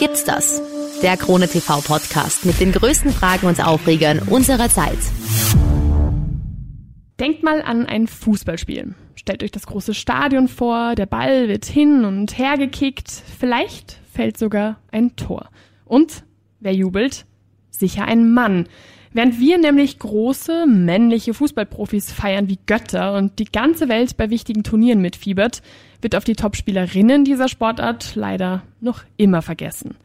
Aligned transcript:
gibt's 0.00 0.24
das? 0.24 0.62
Der 1.02 1.18
Krone 1.18 1.46
TV 1.46 1.82
Podcast 1.82 2.46
mit 2.46 2.58
den 2.58 2.72
größten 2.72 3.12
Fragen 3.12 3.46
und 3.46 3.62
Aufregern 3.62 4.18
unserer 4.30 4.70
Zeit. 4.70 4.96
Denkt 7.20 7.42
mal 7.42 7.60
an 7.60 7.84
ein 7.84 8.06
Fußballspiel. 8.06 8.94
Stellt 9.14 9.42
euch 9.42 9.50
das 9.50 9.66
große 9.66 9.92
Stadion 9.92 10.48
vor, 10.48 10.94
der 10.94 11.04
Ball 11.04 11.48
wird 11.48 11.66
hin 11.66 12.06
und 12.06 12.38
her 12.38 12.56
gekickt, 12.56 13.10
vielleicht 13.10 14.00
fällt 14.10 14.38
sogar 14.38 14.78
ein 14.90 15.16
Tor. 15.16 15.50
Und 15.84 16.24
wer 16.60 16.72
jubelt? 16.72 17.26
Sicher 17.70 18.06
ein 18.06 18.32
Mann. 18.32 18.68
Während 19.12 19.40
wir 19.40 19.58
nämlich 19.58 19.98
große 19.98 20.66
männliche 20.66 21.34
Fußballprofis 21.34 22.12
feiern 22.12 22.48
wie 22.48 22.60
Götter 22.66 23.16
und 23.16 23.40
die 23.40 23.44
ganze 23.44 23.88
Welt 23.88 24.16
bei 24.16 24.30
wichtigen 24.30 24.62
Turnieren 24.62 25.00
mitfiebert, 25.00 25.62
wird 26.00 26.14
auf 26.14 26.22
die 26.22 26.36
Topspielerinnen 26.36 27.24
dieser 27.24 27.48
Sportart 27.48 28.14
leider 28.14 28.62
noch 28.80 29.02
immer 29.16 29.42
vergessen. 29.42 29.96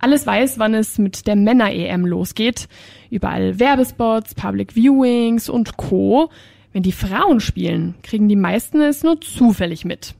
Alles 0.00 0.26
weiß, 0.26 0.58
wann 0.58 0.74
es 0.74 0.98
mit 0.98 1.28
der 1.28 1.36
Männer-EM 1.36 2.04
losgeht. 2.04 2.68
Überall 3.10 3.60
Werbespots, 3.60 4.34
Public 4.34 4.74
Viewings 4.74 5.48
und 5.48 5.76
Co. 5.76 6.30
Wenn 6.72 6.82
die 6.82 6.92
Frauen 6.92 7.40
spielen, 7.40 7.94
kriegen 8.02 8.28
die 8.28 8.36
meisten 8.36 8.80
es 8.80 9.04
nur 9.04 9.20
zufällig 9.20 9.84
mit. 9.84 10.14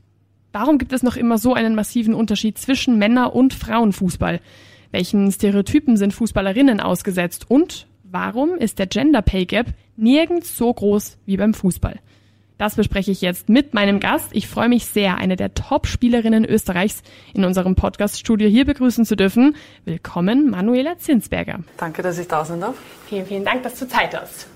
Warum 0.53 0.79
gibt 0.79 0.93
es 0.93 1.03
noch 1.03 1.17
immer 1.17 1.39
so 1.39 1.55
einen 1.55 1.75
massiven 1.75 2.15
Unterschied 2.15 2.57
zwischen 2.57 2.99
Männer- 2.99 3.35
und 3.35 3.53
Frauenfußball? 3.53 4.41
Welchen 4.91 5.31
Stereotypen 5.31 5.97
sind 5.97 6.15
Fußballerinnen 6.15 6.81
ausgesetzt? 6.81 7.51
Und 7.51 7.87
Warum 8.11 8.57
ist 8.57 8.79
der 8.79 8.87
Gender 8.87 9.21
Pay 9.21 9.45
Gap 9.45 9.67
nirgends 9.97 10.57
so 10.57 10.73
groß 10.73 11.19
wie 11.27 11.37
beim 11.37 11.53
Fußball? 11.53 12.01
Das 12.57 12.77
bespreche 12.77 13.11
ich 13.11 13.21
jetzt 13.21 13.51
mit 13.51 13.75
meinem 13.75 14.01
Gast. 14.01 14.29
Ich 14.33 14.49
freue 14.49 14.71
mich 14.71 14.87
sehr, 14.87 15.19
eine 15.19 15.37
der 15.37 15.53
Top-Spielerinnen 15.53 16.47
Österreichs 16.47 17.03
in 17.35 17.45
unserem 17.45 17.75
Podcast-Studio 17.75 18.49
hier 18.49 18.65
begrüßen 18.65 19.05
zu 19.05 19.15
dürfen. 19.15 19.57
Willkommen, 19.85 20.49
Manuela 20.49 20.97
Zinsberger. 20.97 21.61
Danke, 21.77 22.01
dass 22.01 22.19
ich 22.19 22.27
da 22.27 22.47
sein 22.47 22.63
darf. 22.63 22.77
Vielen, 23.11 23.27
vielen 23.27 23.45
Dank, 23.45 23.63
dass 23.63 23.79
du 23.79 23.87
Zeit 23.87 24.19
hast. 24.19 24.47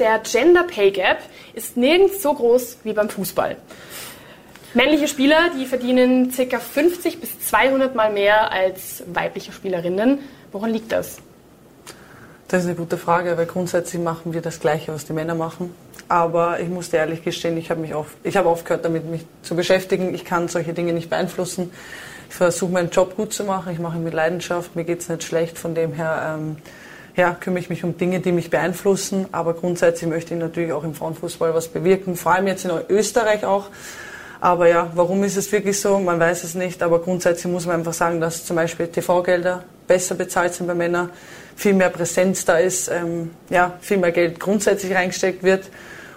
Der 0.00 0.18
Gender 0.18 0.64
Pay 0.64 0.90
Gap 0.90 1.18
ist 1.52 1.76
nirgends 1.76 2.22
so 2.22 2.34
groß 2.34 2.80
wie 2.82 2.92
beim 2.92 3.08
Fußball. 3.08 3.56
Männliche 4.74 5.06
Spieler, 5.06 5.50
die 5.56 5.66
verdienen 5.66 6.32
ca. 6.32 6.58
50 6.58 7.20
bis 7.20 7.38
200 7.38 7.94
Mal 7.94 8.12
mehr 8.12 8.50
als 8.50 9.04
weibliche 9.06 9.52
Spielerinnen. 9.52 10.18
Woran 10.50 10.72
liegt 10.72 10.90
das? 10.90 11.22
Das 12.48 12.62
ist 12.62 12.68
eine 12.68 12.76
gute 12.76 12.98
Frage, 12.98 13.36
weil 13.36 13.46
grundsätzlich 13.46 14.02
machen 14.02 14.34
wir 14.34 14.42
das 14.42 14.60
Gleiche, 14.60 14.92
was 14.92 15.06
die 15.06 15.14
Männer 15.14 15.34
machen. 15.34 15.74
Aber 16.08 16.60
ich 16.60 16.68
muss 16.68 16.92
ehrlich 16.92 17.24
gestehen, 17.24 17.56
ich 17.56 17.70
habe 17.70 17.80
mich 17.80 17.94
auf, 17.94 18.08
ich 18.22 18.36
habe 18.36 18.48
aufgehört, 18.48 18.84
damit 18.84 19.10
mich 19.10 19.24
zu 19.42 19.56
beschäftigen. 19.56 20.14
Ich 20.14 20.24
kann 20.24 20.48
solche 20.48 20.74
Dinge 20.74 20.92
nicht 20.92 21.08
beeinflussen. 21.08 21.70
Ich 22.28 22.34
versuche 22.34 22.70
meinen 22.70 22.90
Job 22.90 23.16
gut 23.16 23.32
zu 23.32 23.44
machen. 23.44 23.72
Ich 23.72 23.78
mache 23.78 23.96
ihn 23.96 24.04
mit 24.04 24.12
Leidenschaft. 24.12 24.76
Mir 24.76 24.84
geht 24.84 25.00
es 25.00 25.08
nicht 25.08 25.22
schlecht. 25.22 25.58
Von 25.58 25.74
dem 25.74 25.94
her 25.94 26.36
ähm, 26.36 26.56
ja, 27.16 27.30
kümmere 27.32 27.60
ich 27.60 27.70
mich 27.70 27.82
um 27.82 27.96
Dinge, 27.96 28.20
die 28.20 28.32
mich 28.32 28.50
beeinflussen. 28.50 29.26
Aber 29.32 29.54
grundsätzlich 29.54 30.10
möchte 30.10 30.34
ich 30.34 30.40
natürlich 30.40 30.72
auch 30.72 30.84
im 30.84 30.94
Frauenfußball 30.94 31.54
was 31.54 31.68
bewirken. 31.68 32.16
Vor 32.16 32.32
allem 32.32 32.46
jetzt 32.46 32.66
in 32.66 32.72
Österreich 32.90 33.46
auch. 33.46 33.68
Aber 34.40 34.68
ja, 34.68 34.90
warum 34.94 35.24
ist 35.24 35.38
es 35.38 35.50
wirklich 35.50 35.80
so? 35.80 35.98
Man 35.98 36.20
weiß 36.20 36.44
es 36.44 36.54
nicht. 36.54 36.82
Aber 36.82 37.00
grundsätzlich 37.00 37.50
muss 37.50 37.64
man 37.64 37.76
einfach 37.76 37.94
sagen, 37.94 38.20
dass 38.20 38.44
zum 38.44 38.56
Beispiel 38.56 38.88
TV-Gelder 38.88 39.64
besser 39.86 40.14
bezahlt 40.14 40.54
sind 40.54 40.66
bei 40.66 40.74
Männern 40.74 41.10
viel 41.56 41.74
mehr 41.74 41.90
Präsenz 41.90 42.44
da 42.44 42.58
ist, 42.58 42.88
ähm, 42.88 43.30
ja, 43.50 43.74
viel 43.80 43.98
mehr 43.98 44.12
Geld 44.12 44.40
grundsätzlich 44.40 44.94
reingesteckt 44.94 45.42
wird 45.42 45.70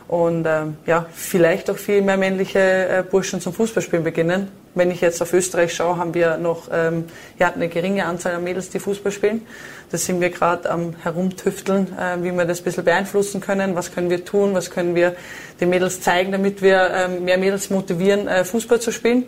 und 0.07 0.45
ähm, 0.47 0.77
ja, 0.85 1.05
vielleicht 1.13 1.69
auch 1.69 1.77
viel 1.77 2.01
mehr 2.01 2.17
männliche 2.17 2.59
äh, 2.59 3.03
Burschen 3.09 3.41
zum 3.41 3.53
Fußballspielen 3.53 4.03
beginnen. 4.03 4.49
Wenn 4.73 4.91
ich 4.91 5.01
jetzt 5.01 5.21
auf 5.21 5.33
Österreich 5.33 5.73
schaue, 5.73 5.97
haben 5.97 6.13
wir 6.13 6.37
noch 6.37 6.69
ähm, 6.71 7.05
ja, 7.39 7.51
eine 7.51 7.67
geringe 7.67 8.05
Anzahl 8.05 8.35
an 8.35 8.43
Mädels, 8.43 8.69
die 8.69 8.79
Fußball 8.79 9.11
spielen. 9.11 9.41
Da 9.89 9.97
sind 9.97 10.21
wir 10.21 10.29
gerade 10.29 10.69
am 10.69 10.95
Herumtüfteln, 11.01 11.87
äh, 11.97 12.23
wie 12.23 12.31
wir 12.31 12.45
das 12.45 12.61
ein 12.61 12.63
bisschen 12.63 12.85
beeinflussen 12.85 13.41
können. 13.41 13.75
Was 13.75 13.93
können 13.93 14.09
wir 14.09 14.23
tun? 14.23 14.53
Was 14.53 14.69
können 14.69 14.95
wir 14.95 15.15
den 15.59 15.69
Mädels 15.69 16.01
zeigen, 16.01 16.31
damit 16.31 16.61
wir 16.61 16.91
ähm, 16.93 17.25
mehr 17.25 17.37
Mädels 17.37 17.69
motivieren, 17.69 18.27
äh, 18.27 18.45
Fußball 18.45 18.79
zu 18.79 18.91
spielen? 18.91 19.25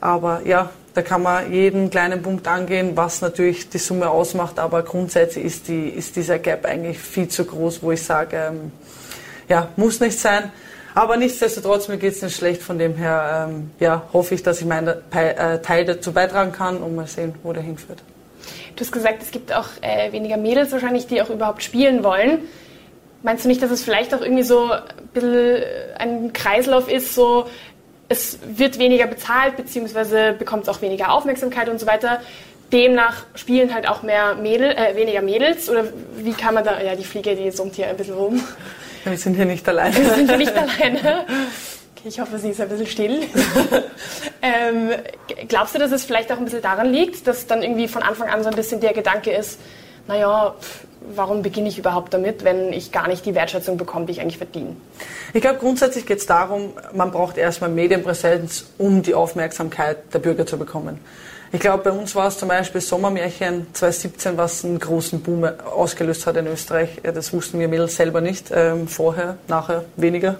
Aber 0.00 0.42
ja, 0.44 0.70
da 0.94 1.02
kann 1.02 1.22
man 1.22 1.52
jeden 1.52 1.90
kleinen 1.90 2.22
Punkt 2.22 2.48
angehen, 2.48 2.96
was 2.96 3.20
natürlich 3.20 3.68
die 3.68 3.78
Summe 3.78 4.10
ausmacht, 4.10 4.58
aber 4.58 4.82
grundsätzlich 4.82 5.44
ist, 5.44 5.68
die, 5.68 5.88
ist 5.88 6.16
dieser 6.16 6.38
Gap 6.38 6.64
eigentlich 6.64 6.98
viel 6.98 7.28
zu 7.28 7.44
groß, 7.44 7.82
wo 7.82 7.92
ich 7.92 8.02
sage, 8.02 8.36
ähm, 8.36 8.72
ja, 9.48 9.68
muss 9.76 10.00
nicht 10.00 10.18
sein. 10.18 10.50
Aber 10.94 11.16
nichtsdestotrotz, 11.16 11.86
mir 11.86 11.98
geht 11.98 12.14
es 12.14 12.22
nicht 12.22 12.36
schlecht, 12.36 12.62
von 12.62 12.78
dem 12.78 12.96
her 12.96 13.48
ähm, 13.48 13.70
ja, 13.78 14.02
hoffe 14.12 14.34
ich, 14.34 14.42
dass 14.42 14.60
ich 14.60 14.66
meinen 14.66 14.96
äh, 15.12 15.60
Teil 15.60 15.84
dazu 15.84 16.12
beitragen 16.12 16.50
kann 16.50 16.78
und 16.78 16.96
mal 16.96 17.06
sehen, 17.06 17.34
wo 17.42 17.52
der 17.52 17.62
hinführt. 17.62 18.02
Du 18.74 18.80
hast 18.80 18.90
gesagt, 18.90 19.22
es 19.22 19.30
gibt 19.30 19.52
auch 19.52 19.68
äh, 19.82 20.10
weniger 20.10 20.36
Mädels 20.36 20.72
wahrscheinlich, 20.72 21.06
die 21.06 21.22
auch 21.22 21.30
überhaupt 21.30 21.62
spielen 21.62 22.02
wollen. 22.02 22.40
Meinst 23.22 23.44
du 23.44 23.48
nicht, 23.48 23.62
dass 23.62 23.70
es 23.70 23.82
vielleicht 23.82 24.14
auch 24.14 24.22
irgendwie 24.22 24.42
so 24.42 24.72
ein 24.72 24.82
bisschen 25.12 25.62
ein 25.98 26.32
Kreislauf 26.32 26.90
ist, 26.90 27.14
so 27.14 27.46
es 28.10 28.38
wird 28.44 28.78
weniger 28.78 29.06
bezahlt, 29.06 29.56
beziehungsweise 29.56 30.32
bekommt 30.32 30.64
es 30.64 30.68
auch 30.68 30.82
weniger 30.82 31.12
Aufmerksamkeit 31.12 31.68
und 31.68 31.78
so 31.78 31.86
weiter. 31.86 32.20
Demnach 32.72 33.24
spielen 33.36 33.72
halt 33.72 33.88
auch 33.88 34.02
mehr 34.02 34.34
Mädel, 34.34 34.72
äh, 34.72 34.96
weniger 34.96 35.22
Mädels. 35.22 35.70
Oder 35.70 35.84
wie 36.16 36.32
kann 36.32 36.54
man 36.54 36.64
da, 36.64 36.82
ja, 36.82 36.96
die 36.96 37.04
Fliege, 37.04 37.36
die 37.36 37.50
summt 37.52 37.76
hier 37.76 37.86
ein 37.86 37.96
bisschen 37.96 38.14
rum. 38.14 38.42
Wir 39.04 39.16
sind 39.16 39.34
hier 39.34 39.44
nicht 39.46 39.66
alleine. 39.66 39.96
Wir 39.96 40.14
sind 40.14 40.28
hier 40.28 40.38
nicht 40.38 40.56
alleine. 40.56 41.24
Okay, 41.96 42.08
ich 42.08 42.20
hoffe, 42.20 42.38
sie 42.38 42.50
ist 42.50 42.60
ein 42.60 42.68
bisschen 42.68 42.86
still. 42.86 43.22
ähm, 44.42 44.90
glaubst 45.48 45.74
du, 45.74 45.78
dass 45.78 45.92
es 45.92 46.04
vielleicht 46.04 46.30
auch 46.32 46.38
ein 46.38 46.44
bisschen 46.44 46.62
daran 46.62 46.92
liegt, 46.92 47.26
dass 47.26 47.46
dann 47.46 47.62
irgendwie 47.62 47.88
von 47.88 48.02
Anfang 48.02 48.28
an 48.28 48.42
so 48.42 48.50
ein 48.50 48.56
bisschen 48.56 48.80
der 48.80 48.92
Gedanke 48.92 49.30
ist, 49.30 49.58
naja, 50.06 50.54
warum 51.14 51.42
beginne 51.42 51.68
ich 51.68 51.78
überhaupt 51.78 52.14
damit, 52.14 52.44
wenn 52.44 52.72
ich 52.72 52.92
gar 52.92 53.08
nicht 53.08 53.24
die 53.26 53.34
Wertschätzung 53.34 53.76
bekomme, 53.76 54.06
die 54.06 54.12
ich 54.12 54.20
eigentlich 54.20 54.38
verdiene? 54.38 54.76
Ich 55.32 55.40
glaube, 55.40 55.58
grundsätzlich 55.58 56.06
geht 56.06 56.18
es 56.18 56.26
darum, 56.26 56.72
man 56.94 57.10
braucht 57.10 57.38
erstmal 57.38 57.70
Medienpräsenz, 57.70 58.66
um 58.78 59.02
die 59.02 59.14
Aufmerksamkeit 59.14 60.12
der 60.12 60.18
Bürger 60.18 60.46
zu 60.46 60.58
bekommen. 60.58 61.00
Ich 61.52 61.58
glaube, 61.58 61.82
bei 61.82 61.90
uns 61.90 62.14
war 62.14 62.28
es 62.28 62.38
zum 62.38 62.48
Beispiel 62.48 62.80
Sommermärchen 62.80 63.66
2017, 63.72 64.36
was 64.36 64.64
einen 64.64 64.78
großen 64.78 65.20
Boom 65.20 65.44
ausgelöst 65.44 66.24
hat 66.28 66.36
in 66.36 66.46
Österreich. 66.46 67.00
Das 67.02 67.32
wussten 67.32 67.58
wir 67.58 67.66
Mädels 67.66 67.96
selber 67.96 68.20
nicht, 68.20 68.52
ähm, 68.54 68.86
vorher, 68.86 69.36
nachher 69.48 69.84
weniger. 69.96 70.36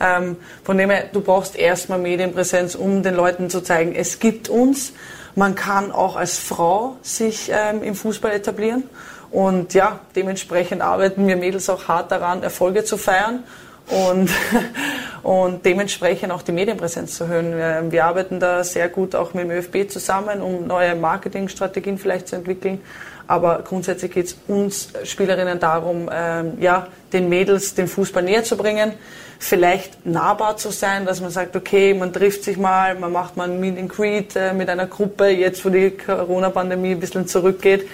Ähm, 0.00 0.36
von 0.64 0.76
dem 0.76 0.90
her, 0.90 1.04
du 1.12 1.20
brauchst 1.20 1.54
erstmal 1.54 2.00
Medienpräsenz, 2.00 2.74
um 2.74 3.04
den 3.04 3.14
Leuten 3.14 3.50
zu 3.50 3.60
zeigen, 3.60 3.94
es 3.94 4.18
gibt 4.18 4.48
uns. 4.48 4.94
Man 5.36 5.54
kann 5.54 5.92
auch 5.92 6.16
als 6.16 6.38
Frau 6.38 6.96
sich 7.02 7.52
ähm, 7.54 7.84
im 7.84 7.94
Fußball 7.94 8.32
etablieren. 8.32 8.82
Und 9.30 9.74
ja, 9.74 10.00
dementsprechend 10.16 10.82
arbeiten 10.82 11.26
wir 11.26 11.36
Mädels 11.36 11.68
auch 11.68 11.88
hart 11.88 12.10
daran, 12.10 12.42
Erfolge 12.42 12.84
zu 12.84 12.96
feiern 12.96 13.44
und, 13.90 14.30
und 15.22 15.64
dementsprechend 15.64 16.32
auch 16.32 16.42
die 16.42 16.52
Medienpräsenz 16.52 17.16
zu 17.16 17.24
erhöhen. 17.24 17.90
Wir 17.92 18.04
arbeiten 18.04 18.40
da 18.40 18.64
sehr 18.64 18.88
gut 18.88 19.14
auch 19.14 19.34
mit 19.34 19.44
dem 19.44 19.50
ÖFB 19.50 19.90
zusammen, 19.90 20.40
um 20.40 20.66
neue 20.66 20.94
Marketingstrategien 20.94 21.98
vielleicht 21.98 22.28
zu 22.28 22.36
entwickeln. 22.36 22.80
Aber 23.26 23.62
grundsätzlich 23.62 24.12
geht 24.12 24.26
es 24.26 24.36
uns 24.48 24.88
Spielerinnen 25.04 25.60
darum, 25.60 26.08
ähm, 26.10 26.54
ja, 26.60 26.86
den 27.12 27.28
Mädels 27.28 27.74
den 27.74 27.86
Fußball 27.86 28.22
näher 28.22 28.42
zu 28.42 28.56
bringen, 28.56 28.94
vielleicht 29.38 30.06
nahbar 30.06 30.56
zu 30.56 30.70
sein, 30.70 31.04
dass 31.04 31.20
man 31.20 31.30
sagt, 31.30 31.54
okay, 31.54 31.92
man 31.92 32.10
trifft 32.10 32.44
sich 32.44 32.56
mal, 32.56 32.94
man 32.94 33.12
macht 33.12 33.36
mal 33.36 33.50
ein 33.50 33.60
Meet 33.60 33.78
and 33.78 33.88
Greet 33.90 34.34
äh, 34.34 34.54
mit 34.54 34.70
einer 34.70 34.86
Gruppe, 34.86 35.26
jetzt 35.28 35.62
wo 35.62 35.68
die 35.68 35.90
Corona-Pandemie 35.90 36.92
ein 36.92 37.00
bisschen 37.00 37.26
zurückgeht 37.26 37.86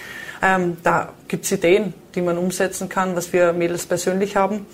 ähm, 0.44 0.76
da 0.82 1.08
gibt 1.26 1.46
es 1.46 1.52
Ideen, 1.52 1.94
die 2.14 2.20
man 2.20 2.36
umsetzen 2.36 2.90
kann, 2.90 3.16
was 3.16 3.32
wir 3.32 3.54
Mädels 3.54 3.86
persönlich 3.86 4.36
haben. 4.36 4.66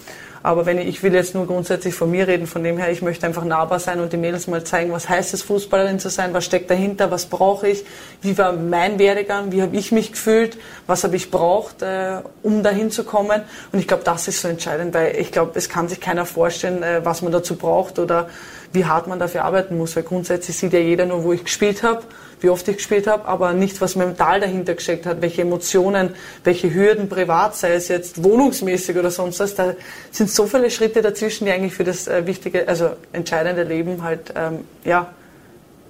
Aber 0.43 0.65
wenn 0.65 0.79
ich, 0.79 0.89
ich 0.89 1.03
will 1.03 1.15
jetzt 1.15 1.35
nur 1.35 1.47
grundsätzlich 1.47 1.95
von 1.95 2.11
mir 2.11 2.27
reden, 2.27 2.47
von 2.47 2.65
dem 2.65 2.79
her, 2.79 2.91
ich 2.91 3.03
möchte 3.03 3.27
einfach 3.27 3.45
nahbar 3.45 3.79
sein 3.79 4.01
und 4.01 4.13
die 4.13 4.17
Mädels 4.17 4.47
mal 4.47 4.65
zeigen, 4.65 4.91
was 4.91 5.09
heißt 5.09 5.35
es, 5.35 5.43
Fußballerin 5.43 6.01
zu 6.01 6.09
sein, 6.09 6.33
was 6.33 6.47
steckt 6.47 6.71
dahinter, 6.71 7.11
was 7.11 7.27
brauche 7.27 7.69
ich, 7.69 7.85
wie 8.23 8.37
war 8.37 8.53
mein 8.53 8.99
Werdegang, 8.99 9.53
wie 9.53 9.63
habe 9.63 9.77
ich 9.77 9.93
mich 9.93 10.13
gefühlt, 10.13 10.57
was 10.87 11.05
habe 11.05 11.15
ich 11.15 11.31
braucht, 11.31 11.83
äh, 11.83 12.23
um 12.43 12.63
dahin 12.63 12.91
zu 12.91 13.05
kommen. 13.05 13.43
Und 13.71 13.79
ich 13.79 13.87
glaube, 13.87 14.03
das 14.03 14.29
ist 14.29 14.41
so 14.41 14.49
entscheidend, 14.49 14.95
weil 14.95 15.15
ich 15.17 15.31
glaube, 15.31 15.53
es 15.55 15.69
kann 15.69 15.89
sich 15.89 16.01
keiner 16.01 16.25
vorstellen, 16.25 16.83
äh, 16.83 17.05
was 17.05 17.23
man 17.23 17.33
dazu 17.33 17.55
braucht 17.55 17.99
oder 17.99 18.29
wie 18.73 18.87
hart 18.87 19.09
man 19.09 19.19
dafür 19.19 19.45
arbeiten 19.45 19.77
muss, 19.77 19.95
weil 19.95 20.05
grundsätzlich 20.05 20.57
sieht 20.57 20.73
ja 20.73 20.81
jeder 20.81 21.05
nur, 21.05 21.23
wo 21.23 21.33
ich 21.33 21.45
gespielt 21.45 21.83
habe 21.83 22.03
wie 22.41 22.49
oft 22.49 22.67
ich 22.69 22.77
gespielt 22.77 23.07
habe, 23.07 23.27
aber 23.27 23.53
nicht, 23.53 23.81
was 23.81 23.97
mental 23.97 24.41
dahinter 24.41 24.75
gesteckt 24.75 25.07
hat, 25.07 25.21
welche 25.21 25.43
Emotionen, 25.43 26.15
welche 26.45 26.73
Hürden 26.73 27.09
privat, 27.09 27.57
sei 27.57 27.75
es 27.75 27.89
jetzt 27.89 28.23
wohnungsmäßig 28.23 28.97
oder 28.97 29.11
sonst 29.11 29.41
was. 29.41 29.55
Da 29.55 29.75
sind 30.11 30.31
so 30.31 30.47
viele 30.47 30.71
Schritte 30.71 31.03
dazwischen, 31.03 31.45
die 31.45 31.53
eigentlich 31.53 31.75
für 31.75 31.85
das 31.85 32.09
äh, 32.09 32.27
wichtige, 32.27 32.67
also 32.69 32.91
entscheidende 33.13 33.65
Leben 33.65 34.03
halt, 34.03 34.33
ähm, 34.37 34.65
ja, 34.85 35.09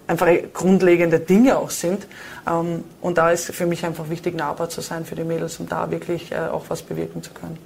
einfach 0.07 0.29
grundlegende 0.53 1.21
Dinge 1.21 1.57
auch 1.57 1.71
sind. 1.71 2.07
Ähm, 2.49 2.85
und 3.01 3.19
da 3.19 3.31
ist 3.31 3.47
für 3.47 3.67
mich 3.67 3.85
einfach 3.85 4.11
wichtig, 4.11 4.35
nahbar 4.35 4.69
zu 4.69 4.81
sein 4.81 5.05
für 5.05 5.15
die 5.15 5.25
Mädels, 5.25 5.59
um 5.61 5.69
da 5.69 5.91
wirklich 5.91 6.33
äh, 6.33 6.49
auch 6.51 6.65
was 6.69 6.83
bewirken 6.83 7.23
zu 7.23 7.31
können. 7.33 7.59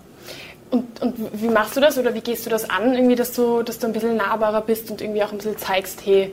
Und, 0.70 1.00
und, 1.02 1.14
wie 1.40 1.48
machst 1.48 1.76
du 1.76 1.80
das 1.80 1.98
oder 1.98 2.14
wie 2.14 2.20
gehst 2.20 2.46
du 2.46 2.50
das 2.50 2.68
an, 2.68 2.94
irgendwie, 2.94 3.14
dass 3.14 3.32
du, 3.32 3.62
dass 3.62 3.78
du 3.78 3.86
ein 3.86 3.92
bisschen 3.92 4.16
nahbarer 4.16 4.60
bist 4.60 4.90
und 4.90 5.00
irgendwie 5.00 5.22
auch 5.22 5.32
ein 5.32 5.38
bisschen 5.38 5.56
zeigst, 5.56 6.04
hey, 6.04 6.32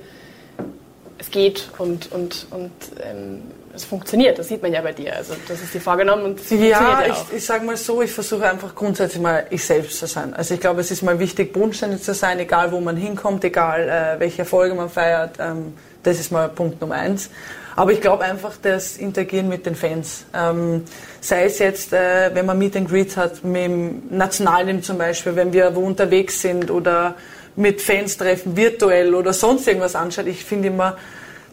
es 1.21 1.29
geht 1.29 1.69
und, 1.77 2.11
und, 2.11 2.47
und 2.49 2.71
ähm, 3.03 3.43
es 3.75 3.85
funktioniert. 3.85 4.39
Das 4.39 4.47
sieht 4.47 4.61
man 4.61 4.73
ja 4.73 4.81
bei 4.81 4.91
dir. 4.91 5.15
Also 5.15 5.35
das 5.47 5.61
ist 5.61 5.73
dir 5.73 5.79
vorgenommen 5.79 6.23
und 6.23 6.39
es 6.39 6.47
funktioniert 6.47 6.71
ja, 6.81 7.03
ja 7.03 7.13
auch. 7.13 7.27
ich, 7.29 7.37
ich 7.37 7.45
sage 7.45 7.63
mal 7.63 7.77
so, 7.77 8.01
ich 8.01 8.11
versuche 8.11 8.49
einfach 8.49 8.73
grundsätzlich 8.73 9.21
mal 9.21 9.45
ich 9.51 9.63
selbst 9.63 9.99
zu 9.99 10.07
sein. 10.07 10.33
Also 10.33 10.55
ich 10.55 10.59
glaube, 10.59 10.81
es 10.81 10.89
ist 10.89 11.03
mal 11.03 11.19
wichtig, 11.19 11.53
bodenständig 11.53 12.01
zu 12.01 12.15
sein, 12.15 12.39
egal 12.39 12.71
wo 12.71 12.79
man 12.81 12.97
hinkommt, 12.97 13.43
egal 13.43 13.87
äh, 13.87 14.19
welche 14.19 14.39
Erfolge 14.39 14.73
man 14.73 14.89
feiert. 14.89 15.37
Ähm, 15.39 15.73
das 16.01 16.19
ist 16.19 16.31
mal 16.31 16.49
Punkt 16.49 16.81
Nummer 16.81 16.95
eins. 16.95 17.29
Aber 17.75 17.91
ich 17.91 18.01
glaube 18.01 18.23
einfach, 18.23 18.53
das 18.61 18.97
Interagieren 18.97 19.47
mit 19.47 19.65
den 19.65 19.75
Fans, 19.75 20.25
ähm, 20.33 20.83
sei 21.21 21.45
es 21.45 21.59
jetzt, 21.59 21.93
äh, 21.93 22.31
wenn 22.33 22.47
man 22.47 22.57
Meet 22.57 22.77
and 22.77 22.89
Greet 22.89 23.15
hat, 23.15 23.43
mit 23.43 23.63
dem 23.63 24.03
Nationalteam 24.09 24.81
zum 24.81 24.97
Beispiel, 24.97 25.35
wenn 25.35 25.53
wir 25.53 25.73
wo 25.75 25.81
unterwegs 25.81 26.41
sind 26.41 26.71
oder 26.71 27.15
mit 27.55 27.81
Fans 27.81 28.17
treffen, 28.17 28.55
virtuell 28.55 29.13
oder 29.15 29.33
sonst 29.33 29.67
irgendwas 29.67 29.95
anschaut. 29.95 30.27
Ich 30.27 30.45
finde 30.45 30.69
immer, 30.69 30.97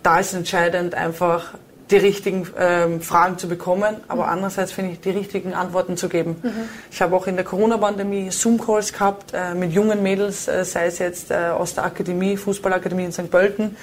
da 0.02 0.20
ist 0.20 0.34
entscheidend 0.34 0.94
einfach 0.94 1.54
die 1.90 1.96
richtigen 1.96 2.46
ähm, 2.58 3.00
Fragen 3.00 3.38
zu 3.38 3.48
bekommen, 3.48 3.96
aber 4.08 4.24
mhm. 4.24 4.30
andererseits 4.30 4.72
finde 4.72 4.92
ich 4.92 5.00
die 5.00 5.10
richtigen 5.10 5.54
Antworten 5.54 5.96
zu 5.96 6.08
geben. 6.08 6.36
Mhm. 6.42 6.68
Ich 6.90 7.00
habe 7.00 7.16
auch 7.16 7.26
in 7.26 7.36
der 7.36 7.44
Corona-Pandemie 7.44 8.30
Zoom-Calls 8.30 8.92
gehabt 8.92 9.32
äh, 9.32 9.54
mit 9.54 9.72
jungen 9.72 10.02
Mädels, 10.02 10.48
äh, 10.48 10.64
sei 10.64 10.86
es 10.86 10.98
jetzt 10.98 11.30
äh, 11.30 11.34
aus 11.46 11.74
der 11.74 11.84
Akademie, 11.84 12.36
Fußballakademie 12.36 13.04
in 13.04 13.12
St. 13.12 13.30
Pölten, 13.30 13.76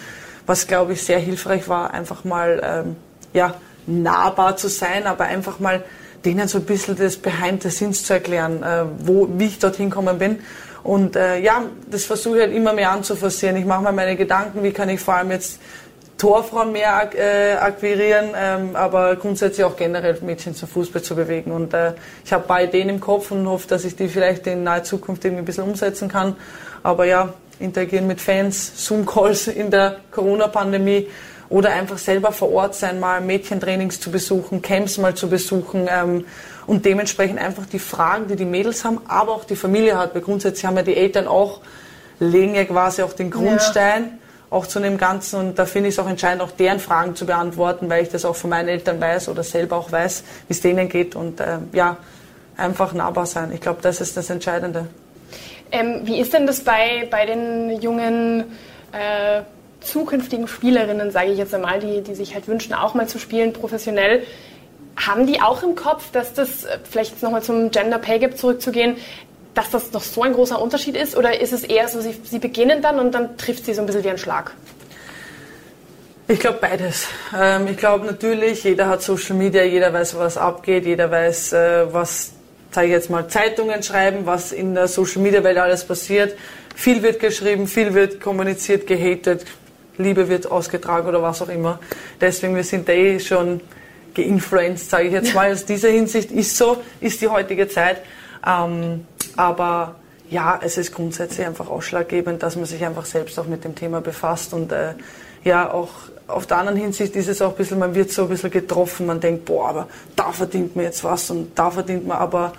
was 0.46 0.68
glaube 0.68 0.94
ich 0.94 1.04
sehr 1.04 1.20
hilfreich 1.20 1.68
war, 1.68 1.94
einfach 1.94 2.24
mal 2.24 2.62
ähm, 2.64 2.96
ja, 3.34 3.56
nahbar 3.88 4.58
zu 4.58 4.68
sein, 4.68 5.08
aber 5.08 5.26
einfach 5.26 5.60
mal 5.60 5.84
denen 6.26 6.48
so 6.48 6.58
ein 6.58 6.66
bisschen 6.66 6.96
das 6.96 7.18
Behind 7.18 7.62
the 7.62 7.70
Scenes 7.70 8.04
zu 8.04 8.14
erklären, 8.14 8.64
äh, 8.64 8.86
wo, 9.00 9.28
wie 9.38 9.46
ich 9.46 9.60
dorthin 9.60 9.90
gekommen 9.90 10.18
bin. 10.18 10.40
Und 10.84 11.16
äh, 11.16 11.40
ja, 11.40 11.64
das 11.90 12.06
versuche 12.06 12.38
ich 12.38 12.42
halt 12.44 12.54
immer 12.54 12.74
mehr 12.74 12.92
anzuforcieren. 12.92 13.56
Ich 13.58 13.66
mache 13.66 13.84
mir 13.84 13.92
meine 13.92 14.16
Gedanken, 14.16 14.64
wie 14.64 14.72
kann 14.72 14.90
ich 14.90 15.00
vor 15.00 15.16
allem 15.16 15.32
jetzt 15.32 15.60
Torfrauen 16.18 16.72
mehr 16.72 17.10
äh, 17.14 17.56
akquirieren, 17.58 18.30
ähm, 18.36 18.76
aber 18.76 19.16
grundsätzlich 19.18 19.66
auch 19.66 19.76
generell 19.76 20.18
Mädchen 20.22 20.56
zum 20.56 20.70
Fußball 20.70 21.02
zu 21.02 21.16
bewegen. 21.16 21.52
Und 21.52 21.74
äh, 21.74 21.94
ich 22.24 22.32
habe 22.32 22.44
ein 22.44 22.48
paar 22.48 22.64
Ideen 22.64 22.90
im 22.90 23.00
Kopf 23.00 23.32
und 23.32 23.48
hoffe, 23.48 23.68
dass 23.68 23.84
ich 23.84 23.96
die 23.96 24.08
vielleicht 24.08 24.48
in 24.48 24.64
naher 24.64 24.84
Zukunft 24.84 25.26
irgendwie 25.26 25.42
ein 25.42 25.46
bisschen 25.46 25.66
umsetzen 25.66 26.08
kann. 26.08 26.36
Aber 26.84 27.06
ja, 27.06 27.34
interagieren 27.60 28.08
mit 28.08 28.22
Fans, 28.22 28.86
Zoom-Calls 28.86 29.48
in 29.48 29.72
der 29.72 29.98
Corona-Pandemie 30.12 31.08
oder 31.50 31.72
einfach 31.72 31.98
selber 31.98 32.32
vor 32.32 32.52
Ort 32.52 32.76
sein, 32.76 33.00
mal 33.00 33.22
Mädchentrainings 33.22 34.00
zu 34.00 34.12
besuchen, 34.12 34.62
Camps 34.62 34.98
mal 34.98 35.16
zu 35.16 35.30
besuchen 35.30 35.88
ähm, 35.90 36.26
und 36.68 36.86
dementsprechend 36.86 37.40
einfach 37.40 37.66
die 37.66 37.80
Fragen, 37.80 38.28
die 38.28 38.36
die 38.36 38.46
Mädels 38.46 38.84
haben, 38.84 39.02
aber 39.08 39.34
auch 39.34 39.46
die 39.46 39.56
Familie 39.56 39.98
hat, 39.98 40.16
weil 40.16 40.22
grundsätzlich 40.22 40.66
haben 40.66 40.78
ja 40.78 40.84
die 40.84 40.96
Eltern 40.96 41.28
auch, 41.28 41.62
legen 42.20 42.56
ja 42.56 42.66
quasi 42.66 43.02
auch 43.04 43.14
den 43.14 43.32
Grundstein. 43.32 44.04
Ja 44.04 44.10
auch 44.50 44.68
zu 44.68 44.80
dem 44.80 44.98
Ganzen. 44.98 45.40
Und 45.40 45.60
da 45.60 45.66
finde 45.66 45.90
ich 45.90 45.96
es 45.96 46.00
auch 46.00 46.08
entscheidend, 46.08 46.42
auch 46.42 46.52
deren 46.52 46.80
Fragen 46.80 47.16
zu 47.16 47.26
beantworten, 47.26 47.90
weil 47.90 48.04
ich 48.04 48.10
das 48.10 48.26
auch 48.26 48.36
von 48.36 48.50
meinen 48.50 48.70
Eltern 48.70 49.02
weiß 49.02 49.28
oder 49.28 49.44
selber 49.44 49.76
auch 49.76 49.92
weiß, 49.92 50.24
wie 50.48 50.54
es 50.54 50.62
denen 50.62 50.88
geht. 50.88 51.16
Und 51.16 51.40
äh, 51.40 51.58
ja, 51.74 51.98
einfach 52.58 52.94
nahbar 52.94 53.26
sein. 53.26 53.52
Ich 53.54 53.62
glaube, 53.62 53.80
das 53.82 54.02
ist 54.02 54.16
das 54.16 54.30
Entscheidende. 54.30 54.88
Ähm, 55.72 56.02
wie 56.04 56.20
ist 56.20 56.34
denn 56.34 56.48
das 56.48 56.62
bei, 56.62 57.08
bei 57.10 57.26
den 57.26 57.82
jungen 57.82 58.46
äh, 58.92 59.42
zukünftigen 59.86 60.48
Spielerinnen, 60.48 61.12
sage 61.12 61.32
ich 61.32 61.38
jetzt 61.38 61.54
einmal, 61.54 61.80
die, 61.80 62.02
die 62.02 62.16
sich 62.16 62.34
halt 62.34 62.48
wünschen, 62.48 62.74
auch 62.74 62.94
mal 62.94 63.08
zu 63.08 63.20
spielen, 63.20 63.54
professionell? 63.54 64.24
Haben 64.98 65.28
die 65.28 65.42
auch 65.42 65.64
im 65.64 65.76
Kopf, 65.76 66.12
dass 66.12 66.34
das, 66.34 66.66
äh, 66.66 66.80
vielleicht 66.90 67.22
nochmal 67.22 67.44
zum 67.44 67.72
Gender 67.72 68.00
Pay 68.00 68.20
Gap 68.20 68.38
zurückzugehen, 68.38 68.98
dass 69.54 69.70
das 69.72 69.92
noch 69.92 70.04
so 70.04 70.24
ein 70.24 70.34
großer 70.34 70.62
Unterschied 70.62 70.96
ist? 70.96 71.16
Oder 71.16 71.40
ist 71.42 71.54
es 71.54 71.64
eher 71.64 71.88
so, 71.88 72.02
sie, 72.02 72.16
sie 72.24 72.40
beginnen 72.40 72.82
dann 72.82 73.00
und 73.00 73.14
dann 73.14 73.38
trifft 73.38 73.66
sie 73.66 73.74
so 73.74 73.82
ein 73.82 73.86
bisschen 73.86 74.04
wie 74.04 74.10
ein 74.10 74.18
Schlag? 74.18 74.52
Ich 76.28 76.40
glaube 76.40 76.58
beides. 76.60 77.08
Ähm, 77.38 77.68
ich 77.68 77.78
glaube 77.78 78.06
natürlich, 78.06 78.64
jeder 78.64 78.88
hat 78.88 79.04
Social 79.04 79.36
Media, 79.36 79.64
jeder 79.64 79.94
weiß, 79.94 80.18
was 80.18 80.38
abgeht, 80.38 80.86
jeder 80.86 81.12
weiß, 81.12 81.54
äh, 81.54 81.94
was, 81.94 82.32
sage 82.72 82.88
ich 82.88 82.94
jetzt 82.94 83.10
mal, 83.12 83.28
Zeitungen 83.28 83.84
schreiben, 83.84 84.26
was 84.26 84.52
in 84.52 84.74
der 84.74 84.88
Social 84.88 85.22
Media 85.22 85.44
Welt 85.44 85.58
alles 85.58 85.86
passiert. 85.86 86.36
Viel 86.76 87.04
wird 87.04 87.20
geschrieben, 87.20 87.68
viel 87.68 87.94
wird 87.94 88.20
kommuniziert, 88.20 88.88
gehatet, 88.88 89.46
Liebe 89.98 90.28
wird 90.30 90.50
ausgetragen 90.50 91.08
oder 91.08 91.22
was 91.22 91.42
auch 91.42 91.50
immer. 91.50 91.80
Deswegen, 92.20 92.56
wir 92.56 92.64
sind 92.64 92.88
da 92.88 92.94
eh 92.94 93.20
schon 93.20 93.62
geinfluenced, 94.14 94.90
sage 94.90 95.06
ich 95.06 95.14
jetzt 95.14 95.34
mal. 95.34 95.52
Aus 95.52 95.66
dieser 95.66 95.90
Hinsicht 95.90 96.32
ist 96.32 96.58
so, 96.58 96.78
ist 97.02 97.22
die 97.22 97.28
heutige 97.28 97.68
Zeit. 97.68 98.02
Ähm, 98.46 99.06
aber 99.36 99.96
ja, 100.30 100.60
es 100.64 100.78
ist 100.78 100.94
grundsätzlich 100.94 101.46
einfach 101.46 101.70
ausschlaggebend, 101.70 102.42
dass 102.42 102.56
man 102.56 102.66
sich 102.66 102.84
einfach 102.84 103.06
selbst 103.06 103.38
auch 103.40 103.46
mit 103.46 103.64
dem 103.64 103.76
Thema 103.76 104.02
befasst 104.02 104.54
und 104.54 104.72
äh, 104.72 104.94
ja, 105.44 105.72
auch 105.72 105.90
auf 106.28 106.48
der 106.48 106.58
anderen 106.58 106.80
Hinsicht 106.80 107.16
ist 107.16 107.28
es 107.28 107.42
auch 107.42 107.52
ein 107.52 107.56
bisschen, 107.56 107.78
man 107.78 107.94
wird 107.94 108.12
so 108.12 108.24
ein 108.24 108.30
bisschen 108.30 108.50
getroffen, 108.50 109.06
man 109.06 109.20
denkt, 109.20 109.46
boah, 109.46 109.70
aber 109.70 109.88
da 110.16 110.32
verdient 110.32 110.76
man 110.76 110.86
jetzt 110.86 111.04
was 111.04 111.30
und 111.30 111.52
da 111.54 111.70
verdient 111.70 112.08
man, 112.08 112.18
aber 112.18 112.54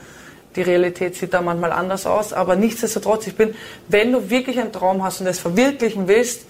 die 0.55 0.63
Realität 0.63 1.17
sieht 1.17 1.35
da 1.35 1.43
manchmal 1.43 1.73
anders 1.73 2.07
aus. 2.07 2.33
Aber 2.33 2.55
nichtsdestotrotz, 2.55 3.27
ich 3.27 3.37
bin, 3.37 3.55
wenn 3.89 4.13
du 4.13 4.31
wirklich 4.31 4.59
einen 4.59 4.73
Traum 4.73 5.03
hast 5.03 5.21
und 5.21 5.27
es 5.27 5.39
verwirklichen 5.39 6.07
willst, 6.07 6.47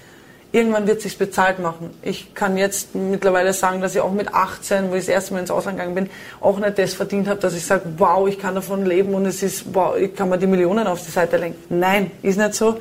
irgendwann 0.56 0.86
wird 0.86 0.98
es 0.98 1.02
sich 1.02 1.18
bezahlt 1.18 1.58
machen. 1.58 1.90
Ich 2.02 2.34
kann 2.34 2.56
jetzt 2.56 2.94
mittlerweile 2.94 3.52
sagen, 3.52 3.82
dass 3.82 3.94
ich 3.94 4.00
auch 4.00 4.12
mit 4.12 4.32
18, 4.32 4.90
wo 4.90 4.94
ich 4.94 5.02
das 5.02 5.08
erste 5.08 5.34
Mal 5.34 5.40
ins 5.40 5.50
Ausland 5.50 5.76
gegangen 5.76 5.94
bin, 5.94 6.10
auch 6.40 6.58
nicht 6.58 6.78
das 6.78 6.94
verdient 6.94 7.28
habe, 7.28 7.38
dass 7.38 7.54
ich 7.54 7.64
sage, 7.64 7.82
wow, 7.98 8.26
ich 8.26 8.38
kann 8.38 8.54
davon 8.54 8.86
leben 8.86 9.12
und 9.12 9.26
es 9.26 9.42
ist, 9.42 9.74
wow, 9.74 9.94
ich 9.96 10.16
kann 10.16 10.30
mir 10.30 10.38
die 10.38 10.46
Millionen 10.46 10.86
auf 10.86 11.04
die 11.04 11.10
Seite 11.10 11.36
lenken. 11.36 11.78
Nein, 11.78 12.10
ist 12.22 12.38
nicht 12.38 12.54
so. 12.54 12.78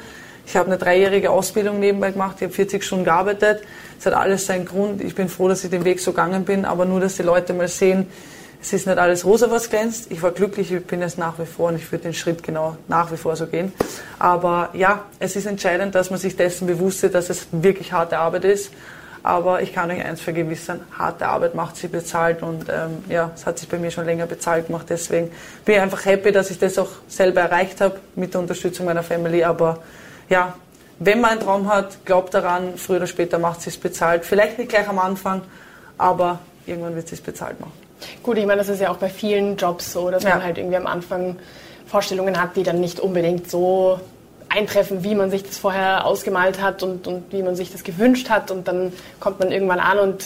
Ich 0.48 0.56
habe 0.56 0.68
eine 0.68 0.78
dreijährige 0.78 1.32
Ausbildung 1.32 1.80
nebenbei 1.80 2.12
gemacht, 2.12 2.38
ich 2.38 2.44
habe 2.44 2.54
40 2.54 2.82
Stunden 2.82 3.04
gearbeitet. 3.04 3.62
Es 4.00 4.06
hat 4.06 4.14
alles 4.14 4.46
seinen 4.46 4.66
Grund. 4.66 5.04
Ich 5.04 5.14
bin 5.14 5.28
froh, 5.28 5.50
dass 5.50 5.64
ich 5.66 5.70
den 5.70 5.84
Weg 5.84 6.00
so 6.00 6.12
gegangen 6.12 6.46
bin, 6.46 6.64
aber 6.64 6.86
nur, 6.86 7.02
dass 7.02 7.18
die 7.18 7.24
Leute 7.24 7.54
mal 7.54 7.68
sehen, 7.68 8.08
es 8.62 8.74
ist 8.74 8.88
nicht 8.88 8.98
alles 8.98 9.26
rosa, 9.26 9.52
was 9.52 9.70
glänzt. 9.70 10.12
Ich 10.12 10.22
war 10.22 10.32
glücklich, 10.32 10.72
ich 10.72 10.86
bin 10.86 11.02
es 11.02 11.18
nach 11.18 11.38
wie 11.40 11.46
vor 11.46 11.70
und 11.70 11.76
ich 11.76 11.92
würde 11.92 12.04
den 12.04 12.14
Schritt 12.14 12.44
genau 12.44 12.78
nach 12.88 13.12
wie 13.12 13.18
vor 13.18 13.36
so 13.36 13.48
gehen. 13.48 13.74
Aber 14.18 14.70
ja, 14.74 15.04
es 15.20 15.36
ist 15.36 15.46
entscheidend, 15.46 15.96
dass 15.96 16.10
man 16.10 16.20
sich 16.20 16.36
dessen 16.36 16.68
bewusst 16.68 17.04
ist, 17.04 17.14
dass 17.14 17.30
es 17.30 17.48
wirklich 17.52 17.94
harte 17.94 18.18
Arbeit 18.18 18.46
ist. 18.46 18.72
Aber 19.26 19.64
ich 19.64 19.74
kann 19.74 19.90
euch 19.90 20.06
eins 20.06 20.22
vergewissern, 20.22 20.82
harte 20.96 21.28
Arbeit 21.28 21.56
macht 21.56 21.78
sie 21.78 21.88
bezahlt 21.88 22.44
und 22.44 22.70
ähm, 22.70 23.04
ja, 23.10 23.32
es 23.34 23.48
hat 23.48 23.58
sich 23.58 23.68
bei 23.68 23.80
mir 23.80 23.90
schon 23.90 24.06
länger 24.06 24.28
bezahlt 24.28 24.68
gemacht. 24.68 24.86
Deswegen 24.88 25.32
bin 25.66 25.76
ich 25.76 25.82
einfach 25.82 26.06
happy, 26.06 26.32
dass 26.32 26.52
ich 26.52 26.60
das 26.60 26.78
auch 26.78 26.90
selber 27.08 27.42
erreicht 27.42 27.82
habe 27.82 28.00
mit 28.16 28.36
der 28.36 28.42
Unterstützung 28.42 28.86
meiner 28.86 29.02
Family. 29.02 29.44
Aber 29.44 29.80
ja, 30.30 30.54
wenn 31.00 31.22
man 31.22 31.32
einen 31.32 31.40
Traum 31.40 31.68
hat, 31.68 32.06
glaubt 32.06 32.36
daran, 32.36 32.78
früher 32.78 32.98
oder 32.98 33.08
später 33.08 33.40
macht 33.40 33.62
sie 33.62 33.72
es 33.72 33.78
bezahlt. 33.78 34.26
Vielleicht 34.26 34.60
nicht 34.60 34.70
gleich 34.70 34.88
am 34.88 35.00
Anfang, 35.00 35.42
aber 35.98 36.40
irgendwann 36.68 36.96
wird 36.96 37.12
es 37.12 37.20
bezahlt 37.20 37.60
machen. 37.60 37.85
Gut, 38.24 38.38
ich 38.38 38.46
meine, 38.46 38.60
das 38.60 38.70
ist 38.70 38.82
ja 38.82 38.92
auch 38.92 38.98
bei 38.98 39.10
vielen 39.10 39.58
Jobs 39.58 39.92
so, 39.92 40.10
dass 40.10 40.24
ja. 40.24 40.32
man 40.32 40.44
halt 40.44 40.58
irgendwie 40.58 40.78
am 40.78 40.88
Anfang 40.88 41.38
Vorstellungen 41.88 42.42
hat, 42.42 42.56
die 42.56 42.64
dann 42.64 42.80
nicht 42.80 43.00
unbedingt 43.00 43.50
so 43.50 44.00
eintreffen, 44.50 45.04
wie 45.04 45.16
man 45.16 45.32
sich 45.32 45.44
das 45.44 45.58
vorher 45.58 46.06
ausgemalt 46.06 46.62
hat 46.62 46.84
und, 46.84 47.08
und 47.08 47.32
wie 47.32 47.44
man 47.44 47.56
sich 47.56 47.72
das 47.72 47.84
gewünscht 47.84 48.30
hat. 48.30 48.52
Und 48.52 48.68
dann 48.68 48.94
kommt 49.20 49.40
man 49.40 49.52
irgendwann 49.52 49.80
an 49.80 50.00
und 50.00 50.26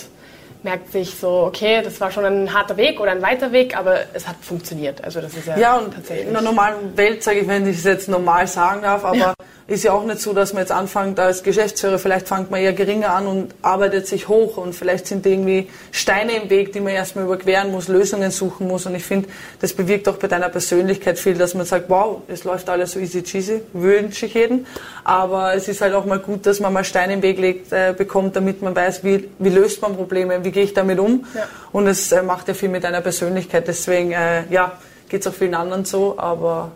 merkt 0.64 0.92
sich 0.92 1.16
so, 1.16 1.30
okay, 1.30 1.82
das 1.82 2.02
war 2.02 2.12
schon 2.12 2.26
ein 2.26 2.54
harter 2.54 2.76
Weg 2.78 3.00
oder 3.00 3.12
ein 3.12 3.22
weiter 3.22 3.52
Weg, 3.52 3.78
aber 3.78 4.00
es 4.14 4.28
hat 4.28 4.36
funktioniert. 4.42 5.04
Also 5.04 5.22
das 5.22 5.34
ist 5.34 5.48
ja, 5.48 5.58
ja 5.58 5.78
und 5.78 5.94
tatsächlich. 5.94 6.28
In 6.28 6.34
der 6.34 6.42
normalen 6.42 6.98
Welt, 6.98 7.24
sage 7.24 7.40
ich, 7.40 7.48
wenn 7.48 7.68
ich 7.68 7.78
es 7.78 7.86
jetzt 7.86 8.10
normal 8.10 8.46
sagen 8.48 8.82
darf, 8.82 9.06
aber 9.06 9.16
ja. 9.16 9.34
Ist 9.70 9.84
ja 9.84 9.94
auch 9.94 10.04
nicht 10.04 10.20
so, 10.20 10.34
dass 10.34 10.54
man 10.54 10.64
jetzt 10.64 10.72
anfängt 10.72 11.20
als 11.20 11.44
Geschäftsführer, 11.44 12.00
vielleicht 12.00 12.28
fängt 12.28 12.50
man 12.50 12.60
eher 12.60 12.74
geringer 12.74 13.12
an 13.12 13.28
und 13.28 13.54
arbeitet 13.62 14.08
sich 14.08 14.28
hoch 14.28 14.58
und 14.58 14.74
vielleicht 14.74 15.06
sind 15.08 15.26
irgendwie 15.26 15.70
Steine 15.92 16.34
im 16.42 16.50
Weg, 16.50 16.74
die 16.74 16.80
man 16.80 16.94
erstmal 16.94 17.26
überqueren 17.26 17.72
muss, 17.72 17.88
Lösungen 17.88 18.32
suchen 18.32 18.68
muss. 18.68 18.88
Und 18.88 18.96
ich 18.96 19.04
finde, 19.04 19.30
das 19.62 19.74
bewirkt 19.74 20.08
auch 20.08 20.18
bei 20.18 20.28
deiner 20.28 20.50
Persönlichkeit 20.50 21.20
viel, 21.20 21.36
dass 21.36 21.54
man 21.54 21.66
sagt, 21.66 21.90
wow, 21.90 22.22
es 22.28 22.44
läuft 22.44 22.68
alles 22.68 22.94
so 22.94 23.00
easy 23.00 23.22
cheesy, 23.22 23.62
wünsche 23.74 24.26
ich 24.26 24.34
jeden. 24.34 24.66
Aber 25.04 25.54
es 25.54 25.68
ist 25.68 25.82
halt 25.82 25.94
auch 25.94 26.06
mal 26.06 26.20
gut, 26.20 26.46
dass 26.48 26.60
man 26.60 26.74
mal 26.74 26.84
Steine 26.84 27.14
im 27.14 27.22
Weg 27.22 27.38
legt, 27.38 27.72
äh, 27.72 27.94
bekommt, 27.96 28.36
damit 28.36 28.64
man 28.64 28.76
weiß, 28.76 29.04
wie, 29.04 29.30
wie 29.38 29.50
löst 29.50 29.82
man 29.84 29.96
Probleme, 29.96 30.44
wie 30.44 30.52
gehe 30.52 30.64
ich 30.64 30.74
damit 30.74 30.98
um. 30.98 31.26
Ja. 31.36 31.48
Und 31.72 31.88
es 31.88 32.12
äh, 32.12 32.24
macht 32.24 32.48
ja 32.48 32.56
viel 32.56 32.70
mit 32.70 32.84
deiner 32.84 33.02
Persönlichkeit. 33.02 33.68
Deswegen, 33.68 34.14
äh, 34.14 34.44
ja, 34.50 34.80
geht 35.10 35.22
es 35.22 35.28
auch 35.28 35.34
vielen 35.34 35.56
anderen 35.56 35.86
so, 35.86 36.16
aber 36.18 36.72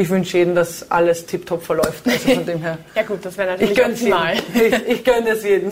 ich 0.00 0.08
wünsche 0.08 0.38
jedem, 0.38 0.54
dass 0.54 0.90
alles 0.90 1.26
tiptop 1.26 1.62
verläuft. 1.62 2.06
Also 2.06 2.34
von 2.34 2.46
dem 2.46 2.62
her. 2.62 2.78
ja 2.94 3.02
gut, 3.02 3.22
das 3.22 3.36
wäre 3.36 3.50
natürlich 3.50 3.78
ich 3.78 3.84
optimal. 3.84 4.34
ich, 4.54 4.88
ich 4.88 5.04
gönne 5.04 5.30
es 5.30 5.44
jedem. 5.44 5.68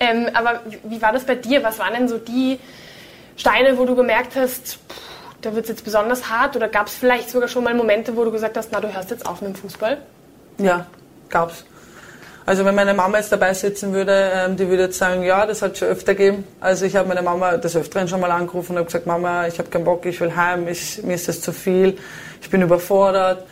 Ähm, 0.00 0.28
aber 0.34 0.62
wie 0.82 1.00
war 1.00 1.12
das 1.12 1.24
bei 1.24 1.36
dir? 1.36 1.62
Was 1.62 1.78
waren 1.78 1.94
denn 1.94 2.08
so 2.08 2.18
die 2.18 2.58
Steine, 3.36 3.78
wo 3.78 3.84
du 3.84 3.94
gemerkt 3.94 4.34
hast, 4.34 4.72
pff, 4.72 4.80
da 5.40 5.54
wird 5.54 5.66
es 5.66 5.70
jetzt 5.70 5.84
besonders 5.84 6.28
hart? 6.28 6.56
Oder 6.56 6.66
gab 6.66 6.88
es 6.88 6.94
vielleicht 6.94 7.30
sogar 7.30 7.48
schon 7.48 7.62
mal 7.62 7.74
Momente, 7.74 8.16
wo 8.16 8.24
du 8.24 8.32
gesagt 8.32 8.56
hast, 8.56 8.72
na, 8.72 8.80
du 8.80 8.92
hörst 8.92 9.12
jetzt 9.12 9.24
auf 9.24 9.40
mit 9.40 9.50
dem 9.50 9.54
Fußball? 9.54 9.98
Ja, 10.58 10.86
gab's. 11.28 11.64
Also 12.46 12.64
wenn 12.66 12.74
meine 12.74 12.92
Mama 12.92 13.16
jetzt 13.16 13.32
dabei 13.32 13.54
sitzen 13.54 13.94
würde, 13.94 14.30
ähm, 14.34 14.56
die 14.56 14.68
würde 14.68 14.84
jetzt 14.84 14.98
sagen, 14.98 15.22
ja, 15.22 15.46
das 15.46 15.62
hat 15.62 15.78
schon 15.78 15.88
öfter 15.88 16.14
gegeben. 16.14 16.44
Also 16.60 16.84
ich 16.84 16.94
habe 16.94 17.08
meine 17.08 17.22
Mama 17.22 17.56
des 17.56 17.74
Öfteren 17.74 18.06
schon 18.06 18.20
mal 18.20 18.30
angerufen 18.30 18.72
und 18.72 18.78
habe 18.78 18.86
gesagt, 18.86 19.06
Mama, 19.06 19.46
ich 19.46 19.58
habe 19.58 19.70
keinen 19.70 19.84
Bock, 19.84 20.04
ich 20.04 20.20
will 20.20 20.36
heim, 20.36 20.68
ich, 20.68 21.02
mir 21.02 21.14
ist 21.14 21.26
das 21.26 21.40
zu 21.40 21.52
viel, 21.52 21.96
ich 22.42 22.50
bin 22.50 22.60
überfordert. 22.60 23.46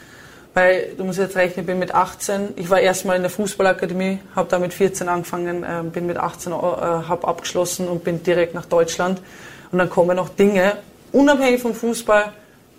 Weil 0.55 0.93
du 0.99 1.05
musst 1.05 1.19
jetzt 1.19 1.35
rechnen, 1.37 1.61
ich 1.61 1.67
bin 1.67 1.79
mit 1.79 1.95
18, 1.95 2.51
ich 2.57 2.69
war 2.69 2.79
erstmal 2.79 3.17
in 3.17 3.23
der 3.23 3.31
Fußballakademie, 3.31 4.19
habe 4.37 4.51
da 4.51 4.59
mit 4.59 4.75
14 4.75 5.09
angefangen, 5.09 5.65
äh, 5.65 5.83
bin 5.85 6.05
mit 6.05 6.19
18 6.19 6.53
äh, 6.53 6.55
habe 6.55 7.27
abgeschlossen 7.27 7.89
und 7.89 8.05
bin 8.05 8.23
direkt 8.23 8.53
nach 8.53 8.67
Deutschland. 8.67 9.23
Und 9.71 9.79
dann 9.79 9.89
kommen 9.89 10.15
noch 10.15 10.29
Dinge, 10.29 10.77
unabhängig 11.13 11.63
vom 11.63 11.75
Fußball, 11.75 12.33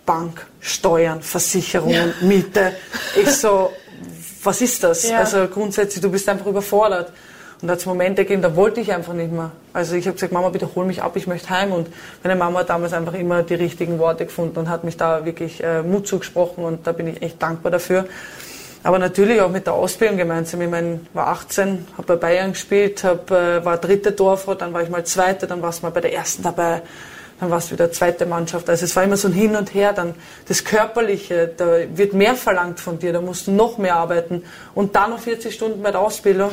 Bank, 0.06 0.46
Steuern, 0.60 1.22
Versicherungen, 1.22 2.14
ja. 2.20 2.26
Miete. 2.26 2.72
Ich 3.20 3.30
so, 3.32 3.72
was 4.44 4.60
ist 4.60 4.82
das? 4.84 5.08
Ja. 5.08 5.18
Also 5.18 5.46
grundsätzlich, 5.48 6.02
du 6.02 6.10
bist 6.10 6.28
einfach 6.28 6.46
überfordert. 6.46 7.12
Und 7.62 7.68
da 7.68 7.72
hat 7.72 7.78
es 7.78 7.86
Momente 7.86 8.24
gegeben, 8.24 8.42
da 8.42 8.56
wollte 8.56 8.80
ich 8.80 8.92
einfach 8.92 9.14
nicht 9.14 9.32
mehr. 9.32 9.50
Also 9.72 9.94
ich 9.94 10.06
habe 10.06 10.14
gesagt, 10.14 10.32
Mama, 10.32 10.50
bitte 10.50 10.68
hol 10.74 10.84
mich 10.84 11.02
ab, 11.02 11.16
ich 11.16 11.26
möchte 11.26 11.50
heim. 11.50 11.72
Und 11.72 11.88
meine 12.22 12.36
Mama 12.36 12.60
hat 12.60 12.68
damals 12.68 12.92
einfach 12.92 13.14
immer 13.14 13.42
die 13.42 13.54
richtigen 13.54 13.98
Worte 13.98 14.26
gefunden 14.26 14.58
und 14.58 14.68
hat 14.68 14.84
mich 14.84 14.96
da 14.96 15.24
wirklich 15.24 15.62
äh, 15.62 15.82
Mut 15.82 16.06
zugesprochen 16.06 16.64
und 16.64 16.86
da 16.86 16.92
bin 16.92 17.06
ich 17.06 17.22
echt 17.22 17.42
dankbar 17.42 17.72
dafür. 17.72 18.06
Aber 18.82 18.98
natürlich 18.98 19.40
auch 19.40 19.50
mit 19.50 19.66
der 19.66 19.72
Ausbildung 19.72 20.18
gemeinsam. 20.18 20.60
Ich 20.60 20.68
meine, 20.68 21.00
war 21.14 21.28
18, 21.28 21.86
habe 21.96 22.06
bei 22.06 22.16
Bayern 22.16 22.52
gespielt, 22.52 23.02
hab, 23.02 23.30
äh, 23.30 23.64
war 23.64 23.78
dritte 23.78 24.14
Torfrau, 24.14 24.54
dann 24.54 24.74
war 24.74 24.82
ich 24.82 24.90
mal 24.90 25.04
zweite, 25.04 25.46
dann 25.46 25.62
war 25.62 25.70
es 25.70 25.80
mal 25.80 25.90
bei 25.90 26.02
der 26.02 26.12
ersten 26.12 26.42
dabei 26.42 26.82
dann 27.40 27.50
war 27.50 27.58
es 27.58 27.70
wieder 27.72 27.90
zweite 27.90 28.26
Mannschaft. 28.26 28.68
Also 28.70 28.84
es 28.84 28.94
war 28.94 29.02
immer 29.02 29.16
so 29.16 29.28
ein 29.28 29.34
Hin 29.34 29.56
und 29.56 29.74
Her. 29.74 29.92
Dann 29.92 30.14
das 30.46 30.64
Körperliche, 30.64 31.50
da 31.56 31.78
wird 31.94 32.12
mehr 32.12 32.34
verlangt 32.34 32.80
von 32.80 32.98
dir, 32.98 33.12
da 33.12 33.20
musst 33.20 33.46
du 33.46 33.52
noch 33.52 33.78
mehr 33.78 33.96
arbeiten. 33.96 34.44
Und 34.74 34.94
dann 34.94 35.10
noch 35.10 35.18
40 35.18 35.54
Stunden 35.54 35.82
bei 35.82 35.90
der 35.90 36.00
Ausbildung. 36.00 36.50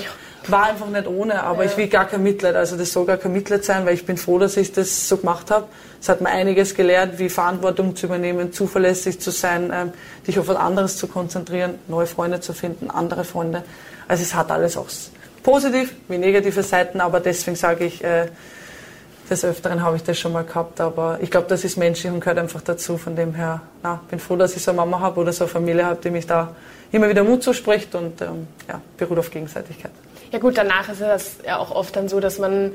War 0.48 0.64
einfach 0.64 0.88
nicht 0.88 1.06
ohne, 1.06 1.44
aber 1.44 1.64
ja. 1.64 1.70
ich 1.70 1.78
will 1.78 1.88
gar 1.88 2.06
kein 2.06 2.24
Mitleid. 2.24 2.56
Also 2.56 2.76
das 2.76 2.92
soll 2.92 3.06
gar 3.06 3.18
kein 3.18 3.32
Mitleid 3.32 3.64
sein, 3.64 3.86
weil 3.86 3.94
ich 3.94 4.08
bin 4.08 4.18
froh, 4.18 4.40
dass 4.40 4.58
ich 4.58 4.72
das 4.72 5.08
so 5.08 5.18
gemacht 5.18 5.52
habe. 5.52 5.68
Es 6.02 6.10
hat 6.10 6.20
mir 6.20 6.30
einiges 6.30 6.74
gelernt, 6.74 7.20
wie 7.20 7.30
Verantwortung 7.30 7.96
zu 7.96 8.08
übernehmen, 8.08 8.52
zuverlässig 8.52 9.20
zu 9.20 9.30
sein, 9.30 9.72
ähm, 9.72 9.94
dich 10.26 10.40
auf 10.40 10.48
was 10.48 10.56
anderes 10.56 10.98
zu 10.98 11.06
konzentrieren, 11.06 11.76
neue 11.88 12.08
Freunde 12.08 12.40
zu 12.40 12.54
finden, 12.54 12.90
andere 12.90 13.24
Freunde. 13.24 13.64
Also 14.08 14.24
es 14.24 14.34
hat 14.34 14.50
alles 14.50 14.78
auch 14.78 14.88
positiv 15.44 15.94
wie 16.08 16.18
negative 16.18 16.64
Seiten, 16.64 17.02
aber 17.02 17.20
deswegen 17.20 17.56
sage 17.56 17.86
ich, 17.86 18.04
äh, 18.04 18.28
des 19.32 19.46
Öfteren 19.46 19.82
habe 19.82 19.96
ich 19.96 20.04
das 20.04 20.20
schon 20.20 20.34
mal 20.34 20.44
gehabt, 20.44 20.80
aber 20.82 21.20
ich 21.22 21.32
glaube, 21.32 21.48
das 21.48 21.64
ist 21.64 21.78
menschlich 21.78 22.12
und 22.12 22.20
gehört 22.20 22.38
einfach 22.38 22.62
dazu. 22.62 22.98
Von 22.98 23.16
dem 23.16 23.34
her, 23.34 23.62
na, 23.82 24.02
bin 24.10 24.20
froh, 24.20 24.36
dass 24.36 24.56
ich 24.56 24.62
so 24.62 24.72
eine 24.72 24.78
Mama 24.78 25.00
habe 25.00 25.20
oder 25.22 25.34
so 25.34 25.46
eine 25.46 25.52
Familie 25.52 25.86
habe, 25.86 26.00
die 26.04 26.12
mich 26.12 26.28
da 26.28 26.54
immer 26.92 27.10
wieder 27.10 27.24
Mut 27.24 27.42
zuspricht 27.42 27.96
und 27.96 28.22
ähm, 28.22 28.48
ja, 28.68 28.82
beruht 28.98 29.18
auf 29.18 29.32
Gegenseitigkeit. 29.32 29.92
Ja 30.32 30.40
gut, 30.40 30.58
danach 30.58 30.90
ist 30.90 31.02
es 31.02 31.38
ja 31.46 31.58
auch 31.58 31.72
oft 31.72 31.96
dann 31.96 32.10
so, 32.10 32.20
dass 32.20 32.38
man 32.38 32.74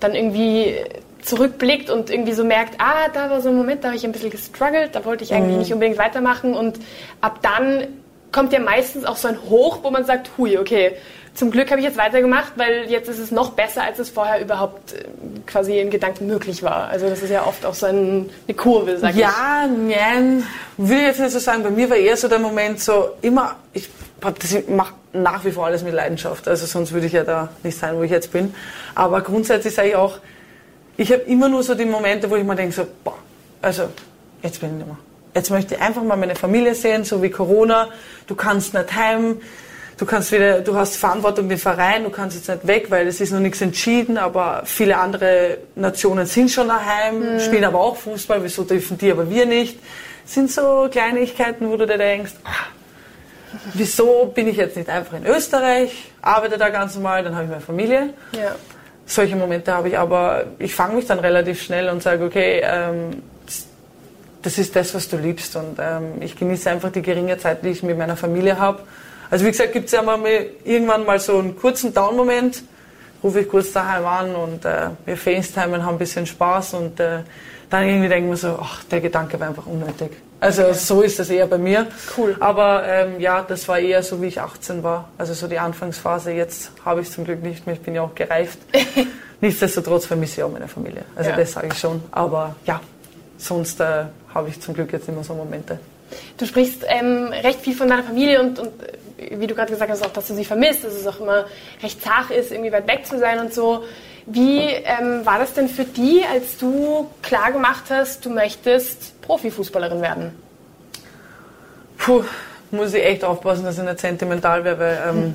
dann 0.00 0.14
irgendwie 0.14 0.76
zurückblickt 1.22 1.90
und 1.90 2.10
irgendwie 2.10 2.32
so 2.32 2.44
merkt, 2.44 2.80
ah, 2.80 3.08
da 3.12 3.30
war 3.30 3.40
so 3.40 3.48
ein 3.48 3.56
Moment, 3.56 3.82
da 3.82 3.88
habe 3.88 3.96
ich 3.96 4.04
ein 4.04 4.12
bisschen 4.12 4.30
gestruggelt, 4.30 4.94
da 4.94 5.04
wollte 5.04 5.24
ich 5.24 5.34
eigentlich 5.34 5.54
mhm. 5.54 5.58
nicht 5.58 5.72
unbedingt 5.72 5.98
weitermachen 5.98 6.54
und 6.54 6.78
ab 7.20 7.40
dann 7.42 7.88
kommt 8.32 8.52
ja 8.52 8.60
meistens 8.60 9.04
auch 9.04 9.16
so 9.16 9.28
ein 9.28 9.38
Hoch, 9.48 9.80
wo 9.82 9.90
man 9.90 10.04
sagt, 10.04 10.30
hui, 10.36 10.58
okay, 10.58 10.96
zum 11.36 11.50
Glück 11.50 11.70
habe 11.70 11.80
ich 11.80 11.86
jetzt 11.86 11.98
weitergemacht, 11.98 12.54
weil 12.56 12.90
jetzt 12.90 13.08
ist 13.08 13.18
es 13.18 13.30
noch 13.30 13.50
besser, 13.50 13.82
als 13.82 13.98
es 13.98 14.08
vorher 14.08 14.40
überhaupt 14.40 14.92
äh, 14.92 15.04
quasi 15.46 15.78
in 15.78 15.90
Gedanken 15.90 16.26
möglich 16.26 16.62
war. 16.62 16.88
Also 16.88 17.08
das 17.08 17.22
ist 17.22 17.30
ja 17.30 17.46
oft 17.46 17.64
auch 17.64 17.74
so 17.74 17.86
ein, 17.86 18.30
eine 18.48 18.56
Kurve, 18.56 18.98
sag 18.98 19.14
ja, 19.14 19.66
ich. 19.66 19.94
Ja, 19.94 20.06
nein, 20.06 20.42
will 20.78 20.96
ich 20.96 21.04
jetzt 21.04 21.20
nicht 21.20 21.32
so 21.32 21.38
sagen. 21.38 21.62
Bei 21.62 21.70
mir 21.70 21.88
war 21.90 21.96
eher 21.96 22.16
so 22.16 22.26
der 22.26 22.38
Moment 22.38 22.80
so, 22.80 23.10
immer, 23.20 23.56
ich 23.74 23.88
mache 24.68 24.94
nach 25.12 25.44
wie 25.44 25.52
vor 25.52 25.66
alles 25.66 25.82
mit 25.82 25.92
Leidenschaft. 25.92 26.48
Also 26.48 26.64
sonst 26.66 26.92
würde 26.92 27.06
ich 27.06 27.12
ja 27.12 27.22
da 27.22 27.50
nicht 27.62 27.78
sein, 27.78 27.96
wo 27.96 28.02
ich 28.02 28.10
jetzt 28.10 28.32
bin. 28.32 28.54
Aber 28.94 29.20
grundsätzlich 29.20 29.74
sage 29.74 29.88
ich 29.90 29.96
auch, 29.96 30.18
ich 30.96 31.12
habe 31.12 31.22
immer 31.22 31.50
nur 31.50 31.62
so 31.62 31.74
die 31.74 31.84
Momente, 31.84 32.30
wo 32.30 32.36
ich 32.36 32.44
mir 32.44 32.56
denke 32.56 32.74
so, 32.74 32.86
boah, 33.04 33.18
also 33.60 33.90
jetzt 34.42 34.60
bin 34.60 34.70
ich 34.70 34.76
nicht 34.76 34.86
mehr. 34.86 34.98
Jetzt 35.34 35.50
möchte 35.50 35.74
ich 35.74 35.80
einfach 35.82 36.02
mal 36.02 36.16
meine 36.16 36.34
Familie 36.34 36.74
sehen, 36.74 37.04
so 37.04 37.22
wie 37.22 37.28
Corona. 37.28 37.88
Du 38.26 38.34
kannst 38.34 38.72
nicht 38.72 38.94
heim 38.94 39.42
du 39.96 40.04
kannst 40.04 40.32
wieder, 40.32 40.60
du 40.60 40.76
hast 40.76 40.96
Verantwortung 40.96 41.48
den 41.48 41.58
Verein, 41.58 42.04
du 42.04 42.10
kannst 42.10 42.36
jetzt 42.36 42.48
nicht 42.48 42.66
weg, 42.66 42.90
weil 42.90 43.06
es 43.06 43.20
ist 43.20 43.32
noch 43.32 43.40
nichts 43.40 43.60
entschieden, 43.60 44.18
aber 44.18 44.62
viele 44.64 44.98
andere 44.98 45.58
Nationen 45.74 46.26
sind 46.26 46.50
schon 46.50 46.68
daheim, 46.68 47.34
mhm. 47.34 47.40
spielen 47.40 47.64
aber 47.64 47.80
auch 47.80 47.96
Fußball, 47.96 48.42
wieso 48.42 48.64
dürfen 48.64 48.98
die, 48.98 49.10
aber 49.10 49.28
wir 49.30 49.46
nicht? 49.46 49.78
Das 50.24 50.34
sind 50.34 50.50
so 50.50 50.88
Kleinigkeiten, 50.90 51.68
wo 51.70 51.76
du 51.76 51.86
dir 51.86 51.98
denkst, 51.98 52.32
ach, 52.44 52.68
wieso 53.74 54.32
bin 54.34 54.48
ich 54.48 54.56
jetzt 54.56 54.76
nicht 54.76 54.88
einfach 54.88 55.16
in 55.16 55.26
Österreich, 55.26 56.12
arbeite 56.20 56.58
da 56.58 56.68
ganz 56.68 56.94
normal, 56.94 57.24
dann 57.24 57.34
habe 57.34 57.44
ich 57.44 57.50
meine 57.50 57.62
Familie. 57.62 58.10
Ja. 58.32 58.54
Solche 59.06 59.36
Momente 59.36 59.72
habe 59.72 59.88
ich, 59.88 59.98
aber 59.98 60.44
ich 60.58 60.74
fange 60.74 60.96
mich 60.96 61.06
dann 61.06 61.20
relativ 61.20 61.62
schnell 61.62 61.88
und 61.88 62.02
sage, 62.02 62.24
okay, 62.24 62.60
ähm, 62.64 63.22
das 64.42 64.58
ist 64.58 64.76
das, 64.76 64.94
was 64.94 65.08
du 65.08 65.16
liebst 65.16 65.56
und 65.56 65.78
ähm, 65.80 66.20
ich 66.20 66.36
genieße 66.36 66.70
einfach 66.70 66.92
die 66.92 67.02
geringe 67.02 67.38
Zeit, 67.38 67.64
die 67.64 67.70
ich 67.70 67.82
mit 67.82 67.96
meiner 67.96 68.16
Familie 68.16 68.58
habe 68.58 68.80
also 69.30 69.44
wie 69.44 69.50
gesagt, 69.50 69.72
gibt 69.72 69.86
es 69.86 69.92
ja 69.92 70.02
mal 70.02 70.18
irgendwann 70.64 71.04
mal 71.04 71.18
so 71.18 71.38
einen 71.38 71.56
kurzen 71.56 71.92
Down-Moment, 71.92 72.62
rufe 73.22 73.40
ich 73.40 73.48
kurz 73.48 73.72
daheim 73.72 74.06
an 74.06 74.34
und 74.34 74.64
äh, 74.64 74.90
wir 75.04 75.16
FaceTimen, 75.16 75.84
haben 75.84 75.94
ein 75.94 75.98
bisschen 75.98 76.26
Spaß 76.26 76.74
und 76.74 77.00
äh, 77.00 77.20
dann 77.70 77.88
irgendwie 77.88 78.08
denken 78.08 78.30
wir 78.30 78.36
so, 78.36 78.58
ach, 78.60 78.84
der 78.84 79.00
Gedanke 79.00 79.40
war 79.40 79.48
einfach 79.48 79.66
unnötig. 79.66 80.10
Also 80.38 80.64
okay. 80.64 80.74
so 80.74 81.02
ist 81.02 81.18
das 81.18 81.30
eher 81.30 81.46
bei 81.46 81.58
mir. 81.58 81.86
Cool. 82.16 82.36
Aber 82.40 82.86
ähm, 82.86 83.20
ja, 83.20 83.42
das 83.42 83.66
war 83.68 83.78
eher 83.78 84.02
so, 84.02 84.20
wie 84.20 84.26
ich 84.26 84.40
18 84.40 84.82
war. 84.82 85.08
Also 85.16 85.32
so 85.34 85.48
die 85.48 85.58
Anfangsphase. 85.58 86.32
Jetzt 86.32 86.72
habe 86.84 87.00
ich 87.00 87.10
zum 87.10 87.24
Glück 87.24 87.42
nicht 87.42 87.66
mehr. 87.66 87.74
Ich 87.74 87.80
bin 87.80 87.94
ja 87.94 88.02
auch 88.02 88.14
gereift. 88.14 88.58
Nichtsdestotrotz 89.40 90.06
vermisse 90.06 90.40
ich 90.40 90.42
auch 90.44 90.52
meine 90.52 90.68
Familie. 90.68 91.04
Also 91.14 91.30
ja. 91.30 91.36
das 91.36 91.52
sage 91.52 91.68
ich 91.72 91.78
schon. 91.78 92.02
Aber 92.10 92.54
ja, 92.66 92.80
sonst 93.38 93.80
äh, 93.80 94.04
habe 94.34 94.48
ich 94.48 94.60
zum 94.60 94.74
Glück 94.74 94.92
jetzt 94.92 95.08
immer 95.08 95.24
so 95.24 95.34
Momente. 95.34 95.78
Du 96.36 96.46
sprichst 96.46 96.84
ähm, 96.86 97.32
recht 97.32 97.60
viel 97.60 97.74
von 97.74 97.88
deiner 97.88 98.04
Familie 98.04 98.40
und, 98.40 98.58
und 98.58 98.72
wie 99.18 99.46
du 99.46 99.54
gerade 99.54 99.72
gesagt 99.72 99.90
hast, 99.90 100.04
auch, 100.04 100.12
dass 100.12 100.28
du 100.28 100.34
sie 100.34 100.44
vermisst, 100.44 100.84
dass 100.84 100.94
es 100.94 101.06
auch 101.06 101.20
immer 101.20 101.46
recht 101.82 102.02
zart 102.02 102.30
ist, 102.30 102.52
irgendwie 102.52 102.72
weit 102.72 102.86
weg 102.86 103.06
zu 103.06 103.18
sein 103.18 103.38
und 103.38 103.52
so. 103.54 103.84
Wie 104.26 104.60
ähm, 104.60 105.24
war 105.24 105.38
das 105.38 105.54
denn 105.54 105.68
für 105.68 105.84
die, 105.84 106.22
als 106.30 106.58
du 106.58 107.08
klar 107.22 107.52
gemacht 107.52 107.84
hast, 107.90 108.24
du 108.26 108.30
möchtest 108.30 109.20
Profifußballerin 109.22 110.02
werden? 110.02 110.32
Puh, 111.96 112.24
muss 112.70 112.92
ich 112.92 113.04
echt 113.04 113.24
aufpassen, 113.24 113.64
dass 113.64 113.78
ich 113.78 113.84
nicht 113.84 114.00
sentimental 114.00 114.64
wäre, 114.64 114.78
weil, 114.78 114.98
ähm, 115.08 115.22
hm. 115.22 115.34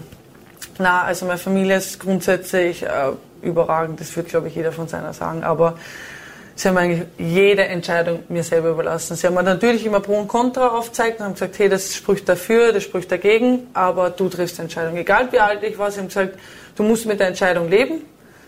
na, 0.77 1.03
also 1.03 1.25
meine 1.25 1.39
Familie 1.39 1.77
ist 1.77 1.99
grundsätzlich 1.99 2.83
äh, 2.83 3.11
überragend, 3.41 3.99
das 3.99 4.15
wird, 4.15 4.27
glaube 4.27 4.49
ich, 4.49 4.55
jeder 4.55 4.71
von 4.71 4.87
seiner 4.87 5.13
sagen, 5.13 5.43
aber 5.43 5.77
Sie 6.61 6.67
haben 6.67 6.77
eigentlich 6.77 7.07
jede 7.17 7.63
Entscheidung 7.63 8.19
mir 8.29 8.43
selber 8.43 8.69
überlassen. 8.69 9.15
Sie 9.15 9.25
haben 9.25 9.33
mir 9.33 9.41
natürlich 9.41 9.83
immer 9.83 9.99
Pro 9.99 10.19
und 10.19 10.27
Contra 10.27 10.67
aufgezeigt 10.67 11.19
und 11.19 11.25
haben 11.25 11.33
gesagt, 11.33 11.57
hey, 11.57 11.67
das 11.67 11.95
spricht 11.95 12.29
dafür, 12.29 12.71
das 12.71 12.83
spricht 12.83 13.11
dagegen, 13.11 13.65
aber 13.73 14.11
du 14.11 14.29
triffst 14.29 14.59
die 14.59 14.61
Entscheidung. 14.61 14.95
Egal 14.95 15.31
wie 15.31 15.39
alt 15.39 15.63
ich 15.63 15.75
war, 15.79 15.89
sie 15.89 16.01
haben 16.01 16.09
gesagt, 16.09 16.37
du 16.75 16.83
musst 16.83 17.07
mit 17.07 17.19
der 17.19 17.29
Entscheidung 17.29 17.67
leben. 17.67 18.03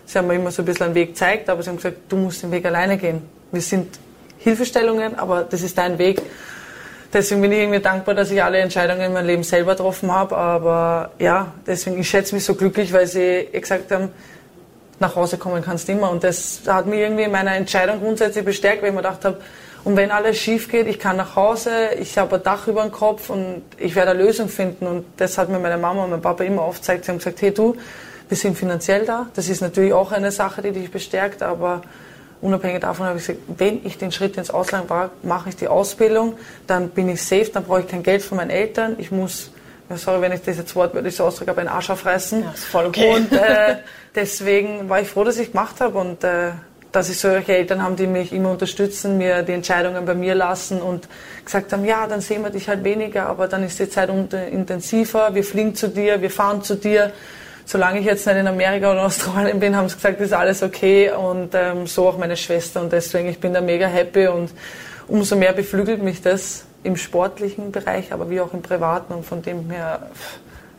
Sie 0.06 0.16
haben 0.16 0.28
mir 0.28 0.36
immer 0.36 0.52
so 0.52 0.62
ein 0.62 0.64
bisschen 0.64 0.86
einen 0.86 0.94
Weg 0.94 1.08
gezeigt, 1.08 1.50
aber 1.50 1.60
sie 1.64 1.70
haben 1.70 1.76
gesagt, 1.78 1.96
du 2.08 2.16
musst 2.16 2.40
den 2.44 2.52
Weg 2.52 2.64
alleine 2.64 2.98
gehen. 2.98 3.20
Wir 3.50 3.60
sind 3.60 3.98
Hilfestellungen, 4.38 5.18
aber 5.18 5.42
das 5.42 5.62
ist 5.62 5.76
dein 5.76 5.98
Weg. 5.98 6.22
Deswegen 7.12 7.42
bin 7.42 7.50
ich 7.50 7.58
irgendwie 7.58 7.80
dankbar, 7.80 8.14
dass 8.14 8.30
ich 8.30 8.40
alle 8.40 8.58
Entscheidungen 8.58 9.06
in 9.06 9.12
meinem 9.12 9.26
Leben 9.26 9.42
selber 9.42 9.72
getroffen 9.72 10.12
habe. 10.12 10.36
Aber 10.36 11.10
ja, 11.18 11.52
deswegen, 11.66 11.98
ich 11.98 12.08
schätze 12.08 12.36
mich 12.36 12.44
so 12.44 12.54
glücklich, 12.54 12.92
weil 12.92 13.08
sie 13.08 13.48
gesagt 13.50 13.90
haben, 13.90 14.10
nach 15.00 15.16
Hause 15.16 15.38
kommen 15.38 15.62
kannst 15.62 15.88
immer. 15.88 16.10
Und 16.10 16.24
das 16.24 16.62
hat 16.66 16.86
mich 16.86 17.00
irgendwie 17.00 17.24
in 17.24 17.32
meiner 17.32 17.54
Entscheidung 17.54 18.00
grundsätzlich 18.00 18.44
bestärkt, 18.44 18.82
weil 18.82 18.90
ich 18.90 18.94
mir 18.94 19.02
gedacht 19.02 19.24
habe, 19.24 19.38
und 19.84 19.96
wenn 19.96 20.10
alles 20.10 20.38
schief 20.38 20.70
geht, 20.70 20.86
ich 20.86 20.98
kann 20.98 21.18
nach 21.18 21.36
Hause, 21.36 21.90
ich 22.00 22.16
habe 22.16 22.36
ein 22.36 22.42
Dach 22.42 22.66
über 22.68 22.82
dem 22.82 22.90
Kopf 22.90 23.28
und 23.28 23.62
ich 23.78 23.94
werde 23.94 24.12
eine 24.12 24.22
Lösung 24.22 24.48
finden. 24.48 24.86
Und 24.86 25.04
das 25.18 25.36
hat 25.36 25.50
mir 25.50 25.58
meine 25.58 25.76
Mama 25.76 26.04
und 26.04 26.10
mein 26.10 26.22
Papa 26.22 26.42
immer 26.42 26.62
aufgezeigt. 26.62 27.04
Sie 27.04 27.10
haben 27.10 27.18
gesagt, 27.18 27.42
hey 27.42 27.52
du, 27.52 27.76
wir 28.28 28.36
sind 28.36 28.56
finanziell 28.56 29.04
da. 29.04 29.26
Das 29.34 29.48
ist 29.50 29.60
natürlich 29.60 29.92
auch 29.92 30.10
eine 30.10 30.30
Sache, 30.30 30.62
die 30.62 30.72
dich 30.72 30.90
bestärkt, 30.90 31.42
aber 31.42 31.82
unabhängig 32.40 32.80
davon 32.80 33.06
habe 33.06 33.18
ich 33.18 33.26
gesagt, 33.26 33.44
wenn 33.58 33.84
ich 33.84 33.98
den 33.98 34.10
Schritt 34.10 34.38
ins 34.38 34.50
Ausland 34.50 34.88
wage, 34.88 35.10
mache 35.22 35.50
ich 35.50 35.56
die 35.56 35.68
Ausbildung, 35.68 36.34
dann 36.66 36.88
bin 36.88 37.10
ich 37.10 37.22
safe, 37.22 37.50
dann 37.52 37.64
brauche 37.64 37.80
ich 37.80 37.88
kein 37.88 38.02
Geld 38.02 38.22
von 38.22 38.36
meinen 38.36 38.50
Eltern, 38.50 38.96
ich 38.98 39.10
muss 39.10 39.50
sorry, 39.96 40.20
wenn 40.20 40.32
ich 40.32 40.42
das 40.42 40.56
jetzt 40.56 40.74
wortwörtlich 40.74 41.16
so 41.16 41.24
ausdrücke, 41.24 41.50
aber 41.50 41.60
einen 41.60 41.68
Arsch 41.68 41.90
aufreißen. 41.90 42.42
Ja, 42.42 42.50
ist 42.52 42.64
voll 42.64 42.86
okay. 42.86 43.14
Und 43.14 43.32
äh, 43.32 43.76
deswegen 44.14 44.88
war 44.88 45.00
ich 45.00 45.08
froh, 45.08 45.24
dass 45.24 45.38
ich 45.38 45.52
gemacht 45.52 45.80
habe 45.80 45.98
und 45.98 46.24
äh, 46.24 46.52
dass 46.94 47.10
ich 47.10 47.18
solche 47.18 47.56
Eltern 47.56 47.82
haben, 47.82 47.96
die 47.96 48.06
mich 48.06 48.32
immer 48.32 48.52
unterstützen, 48.52 49.18
mir 49.18 49.42
die 49.42 49.52
Entscheidungen 49.52 50.04
bei 50.04 50.14
mir 50.14 50.34
lassen 50.36 50.80
und 50.80 51.08
gesagt 51.44 51.72
haben, 51.72 51.84
ja, 51.84 52.06
dann 52.06 52.20
sehen 52.20 52.42
wir 52.42 52.50
dich 52.50 52.68
halt 52.68 52.84
weniger, 52.84 53.26
aber 53.26 53.48
dann 53.48 53.64
ist 53.64 53.80
die 53.80 53.88
Zeit 53.88 54.08
intensiver, 54.08 55.34
wir 55.34 55.42
fliegen 55.42 55.74
zu 55.74 55.88
dir, 55.88 56.22
wir 56.22 56.30
fahren 56.30 56.62
zu 56.62 56.76
dir. 56.76 57.12
Solange 57.66 57.98
ich 57.98 58.06
jetzt 58.06 58.26
nicht 58.26 58.36
in 58.36 58.46
Amerika 58.46 58.92
oder 58.92 59.06
Australien 59.06 59.58
bin, 59.58 59.74
haben 59.74 59.88
sie 59.88 59.96
gesagt, 59.96 60.20
ist 60.20 60.32
alles 60.32 60.62
okay 60.62 61.10
und 61.10 61.54
ähm, 61.54 61.86
so 61.86 62.08
auch 62.08 62.18
meine 62.18 62.36
Schwester 62.36 62.80
und 62.80 62.92
deswegen, 62.92 63.28
ich 63.28 63.40
bin 63.40 63.54
da 63.54 63.60
mega 63.60 63.86
happy 63.86 64.28
und 64.28 64.50
umso 65.08 65.34
mehr 65.34 65.52
beflügelt 65.52 66.00
mich 66.00 66.22
das, 66.22 66.64
im 66.84 66.96
sportlichen 66.96 67.72
Bereich, 67.72 68.12
aber 68.12 68.30
wie 68.30 68.40
auch 68.40 68.54
im 68.54 68.62
privaten 68.62 69.14
und 69.14 69.26
von 69.26 69.42
dem 69.42 69.70
her 69.70 70.10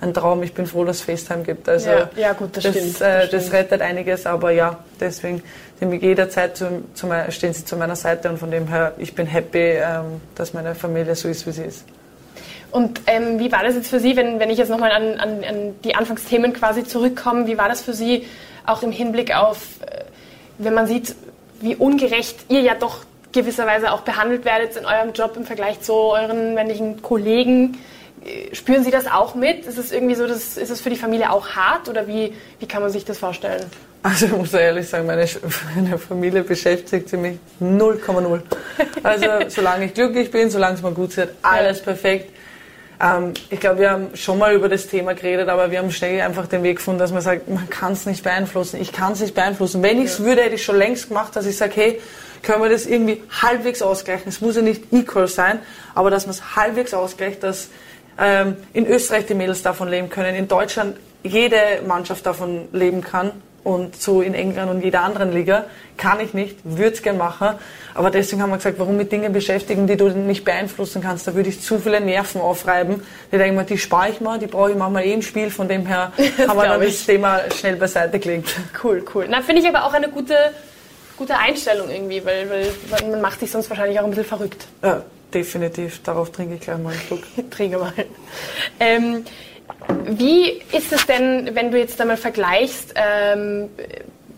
ein 0.02 0.14
Traum. 0.14 0.44
Ich 0.44 0.54
bin 0.54 0.66
froh, 0.68 0.86
dass 0.86 0.98
es 0.98 1.02
FaceTime 1.04 1.44
gibt. 1.44 1.68
Also 1.68 1.90
ja, 1.90 2.10
ja 2.16 2.34
gut, 2.34 2.56
das, 2.56 2.64
das 2.64 2.76
stimmt. 2.76 3.02
Das, 3.02 3.26
äh, 3.26 3.30
das 3.30 3.52
rettet 3.52 3.82
einiges, 3.82 4.26
aber 4.26 4.52
ja, 4.52 4.80
deswegen 5.00 5.42
sind 5.80 5.92
jederzeit 6.02 6.56
zu, 6.56 6.84
zu, 6.94 7.08
stehen 7.30 7.54
sie 7.54 7.66
zu 7.66 7.76
meiner 7.76 7.96
Seite 7.96 8.30
und 8.30 8.38
von 8.38 8.52
dem 8.52 8.68
her, 8.68 8.94
ich 8.98 9.14
bin 9.16 9.26
happy, 9.26 9.60
ähm, 9.60 10.22
dass 10.36 10.54
meine 10.54 10.76
Familie 10.76 11.16
so 11.16 11.28
ist, 11.28 11.46
wie 11.48 11.52
sie 11.52 11.64
ist. 11.64 11.86
Und 12.72 13.02
ähm, 13.08 13.40
wie 13.40 13.52
war 13.52 13.64
das 13.64 13.76
jetzt 13.76 13.90
für 13.90 14.02
Sie, 14.02 14.18
wenn, 14.18 14.40
wenn 14.40 14.50
ich 14.50 14.58
jetzt 14.58 14.70
nochmal 14.70 14.92
an, 14.92 15.18
an, 15.18 15.44
an 15.46 15.76
die 15.84 15.96
Anfangsthemen 15.96 16.52
quasi 16.52 16.84
zurückkomme, 16.84 17.48
wie 17.48 17.58
war 17.58 17.70
das 17.70 17.82
für 17.82 17.94
Sie 17.94 18.26
auch 18.66 18.84
im 18.84 18.92
Hinblick 18.92 19.34
auf, 19.34 19.82
äh, 19.82 20.04
wenn 20.58 20.74
man 20.74 20.86
sieht, 20.86 21.16
wie 21.62 21.76
ungerecht 21.76 22.46
ihr 22.50 22.62
ja 22.62 22.76
doch 22.76 23.06
gewisserweise 23.36 23.92
auch 23.92 24.02
behandelt 24.02 24.46
werdet 24.46 24.76
in 24.76 24.86
eurem 24.86 25.14
Job 25.14 25.38
im 25.38 25.46
Vergleich 25.46 25.82
zu 25.82 25.94
euren 25.94 26.56
männlichen 26.56 27.02
Kollegen? 27.02 27.78
Äh, 28.26 28.56
spüren 28.56 28.84
Sie 28.84 28.92
das 28.92 29.06
auch 29.06 29.36
mit? 29.36 29.66
Ist 29.66 29.78
es 29.78 29.92
irgendwie 29.92 30.16
so, 30.16 30.26
dass, 30.28 30.58
ist 30.58 30.70
es 30.70 30.82
für 30.82 30.90
die 30.90 30.96
Familie 30.96 31.32
auch 31.32 31.50
hart 31.50 31.88
oder 31.88 32.08
wie, 32.08 32.34
wie 32.60 32.66
kann 32.66 32.82
man 32.82 32.92
sich 32.92 33.06
das 33.06 33.20
vorstellen? 33.20 33.66
Also 34.02 34.28
ich 34.28 34.32
muss 34.32 34.54
ehrlich 34.54 34.88
sagen, 34.88 35.08
meine, 35.08 35.28
meine 35.76 35.98
Familie 35.98 36.44
beschäftigt 36.44 37.12
mich 37.14 37.38
0,0. 37.60 38.42
Also 39.04 39.26
solange 39.48 39.86
ich 39.86 39.94
glücklich 39.94 40.32
bin, 40.32 40.50
solange 40.50 40.76
es 40.76 40.82
mir 40.82 40.92
gut 40.92 41.16
geht, 41.16 41.30
alles 41.42 41.82
perfekt. 41.82 42.32
Ähm, 43.02 43.34
ich 43.50 43.60
glaube, 43.60 43.80
wir 43.80 43.92
haben 43.92 44.08
schon 44.16 44.38
mal 44.38 44.54
über 44.54 44.70
das 44.70 44.88
Thema 44.88 45.14
geredet, 45.14 45.50
aber 45.50 45.72
wir 45.72 45.80
haben 45.80 45.92
schnell 45.92 46.22
einfach 46.22 46.48
den 46.48 46.64
Weg 46.64 46.78
gefunden, 46.78 47.00
dass 47.00 47.12
man 47.12 47.22
sagt, 47.22 47.50
man 47.50 47.70
kann 47.70 47.94
es 47.94 48.06
nicht 48.06 48.24
beeinflussen. 48.24 48.80
Ich 48.80 48.94
kann 48.94 49.14
es 49.14 49.22
nicht 49.22 49.36
beeinflussen. 49.36 49.84
Wenn 49.84 49.98
ich 50.00 50.06
es 50.06 50.24
würde, 50.24 50.44
hätte 50.44 50.56
ich 50.56 50.64
schon 50.64 50.78
längst 50.78 51.10
gemacht, 51.10 51.36
dass 51.36 51.46
ich 51.46 51.58
sage, 51.58 51.74
hey, 51.76 52.02
können 52.46 52.62
wir 52.62 52.70
das 52.70 52.86
irgendwie 52.86 53.22
halbwegs 53.42 53.82
ausgleichen. 53.82 54.30
Es 54.30 54.40
muss 54.40 54.56
ja 54.56 54.62
nicht 54.62 54.94
equal 54.94 55.28
sein, 55.28 55.60
aber 55.94 56.10
dass 56.10 56.26
man 56.26 56.36
es 56.36 56.56
halbwegs 56.56 56.94
ausgleicht, 56.94 57.44
dass 57.44 57.70
ähm, 58.18 58.56
in 58.74 58.88
Österreich 58.88 59.26
die 59.26 59.34
Mädels 59.34 59.62
davon 59.62 59.90
leben 59.90 60.10
können, 60.10 60.36
in 60.36 60.48
Deutschland 60.48 60.96
jede 61.24 61.58
Mannschaft 61.86 62.26
davon 62.26 62.68
leben 62.72 63.02
kann 63.02 63.32
und 63.66 64.00
so 64.00 64.22
in 64.22 64.36
England 64.36 64.70
und 64.70 64.84
jeder 64.84 65.02
anderen 65.02 65.34
Liga. 65.34 65.66
Kann 65.98 66.20
ich 66.20 66.34
nicht, 66.34 66.58
würde 66.64 66.92
es 66.92 67.02
gerne 67.02 67.18
machen. 67.18 67.56
Aber 67.96 68.12
deswegen 68.12 68.42
haben 68.42 68.52
wir 68.52 68.58
gesagt, 68.58 68.78
warum 68.78 68.96
mit 68.96 69.12
Dingen 69.12 69.34
beschäftigen, 69.34 69.88
die 69.88 69.98
du 69.98 70.10
nicht 70.10 70.46
beeinflussen 70.46 71.02
kannst. 71.02 71.28
Da 71.28 71.34
würde 71.34 71.50
ich 71.50 71.62
zu 71.62 71.80
viele 71.80 72.00
Nerven 72.00 72.42
aufreiben. 72.42 73.02
Die 73.32 73.38
denken 73.38 73.56
mir, 73.56 73.64
die 73.64 73.80
spare 73.80 74.12
ich 74.12 74.22
mal, 74.22 74.38
die 74.38 74.46
brauche 74.48 74.72
ich 74.72 74.78
manchmal 74.78 75.04
eh 75.04 75.14
im 75.14 75.24
Spiel. 75.24 75.50
Von 75.50 75.68
dem 75.68 75.88
her 75.88 76.12
haben 76.48 76.58
wir 76.58 76.68
dann 76.68 76.82
das 76.82 77.06
Thema 77.06 77.40
schnell 77.58 77.76
beiseite 77.78 78.20
gelegt. 78.20 78.56
Cool, 78.84 79.04
cool. 79.16 79.26
Na, 79.28 79.42
finde 79.42 79.64
ich 79.64 79.68
aber 79.68 79.86
auch 79.86 79.94
eine 79.94 80.10
gute, 80.10 80.36
gute 81.18 81.38
Einstellung 81.38 81.90
irgendwie, 81.90 82.24
weil, 82.26 82.50
weil 82.90 83.10
man 83.10 83.22
macht 83.22 83.40
sich 83.40 83.52
sonst 83.52 83.70
wahrscheinlich 83.70 84.00
auch 84.00 84.04
ein 84.04 84.10
bisschen 84.10 84.26
verrückt. 84.26 84.68
Ja, 84.84 85.04
definitiv. 85.34 86.02
Darauf 86.04 86.32
trinke 86.32 86.56
ich 86.56 86.62
gleich 86.62 86.78
mal 86.78 86.92
einen 86.92 87.02
Schluck. 87.02 87.24
trinke 87.52 87.78
mal. 87.78 87.94
Ähm, 88.80 89.26
wie 90.06 90.62
ist 90.72 90.92
es 90.92 91.06
denn, 91.06 91.52
wenn 91.54 91.72
du 91.72 91.78
jetzt 91.78 92.00
einmal 92.00 92.18
vergleichst, 92.18 92.94
ähm, 92.96 93.70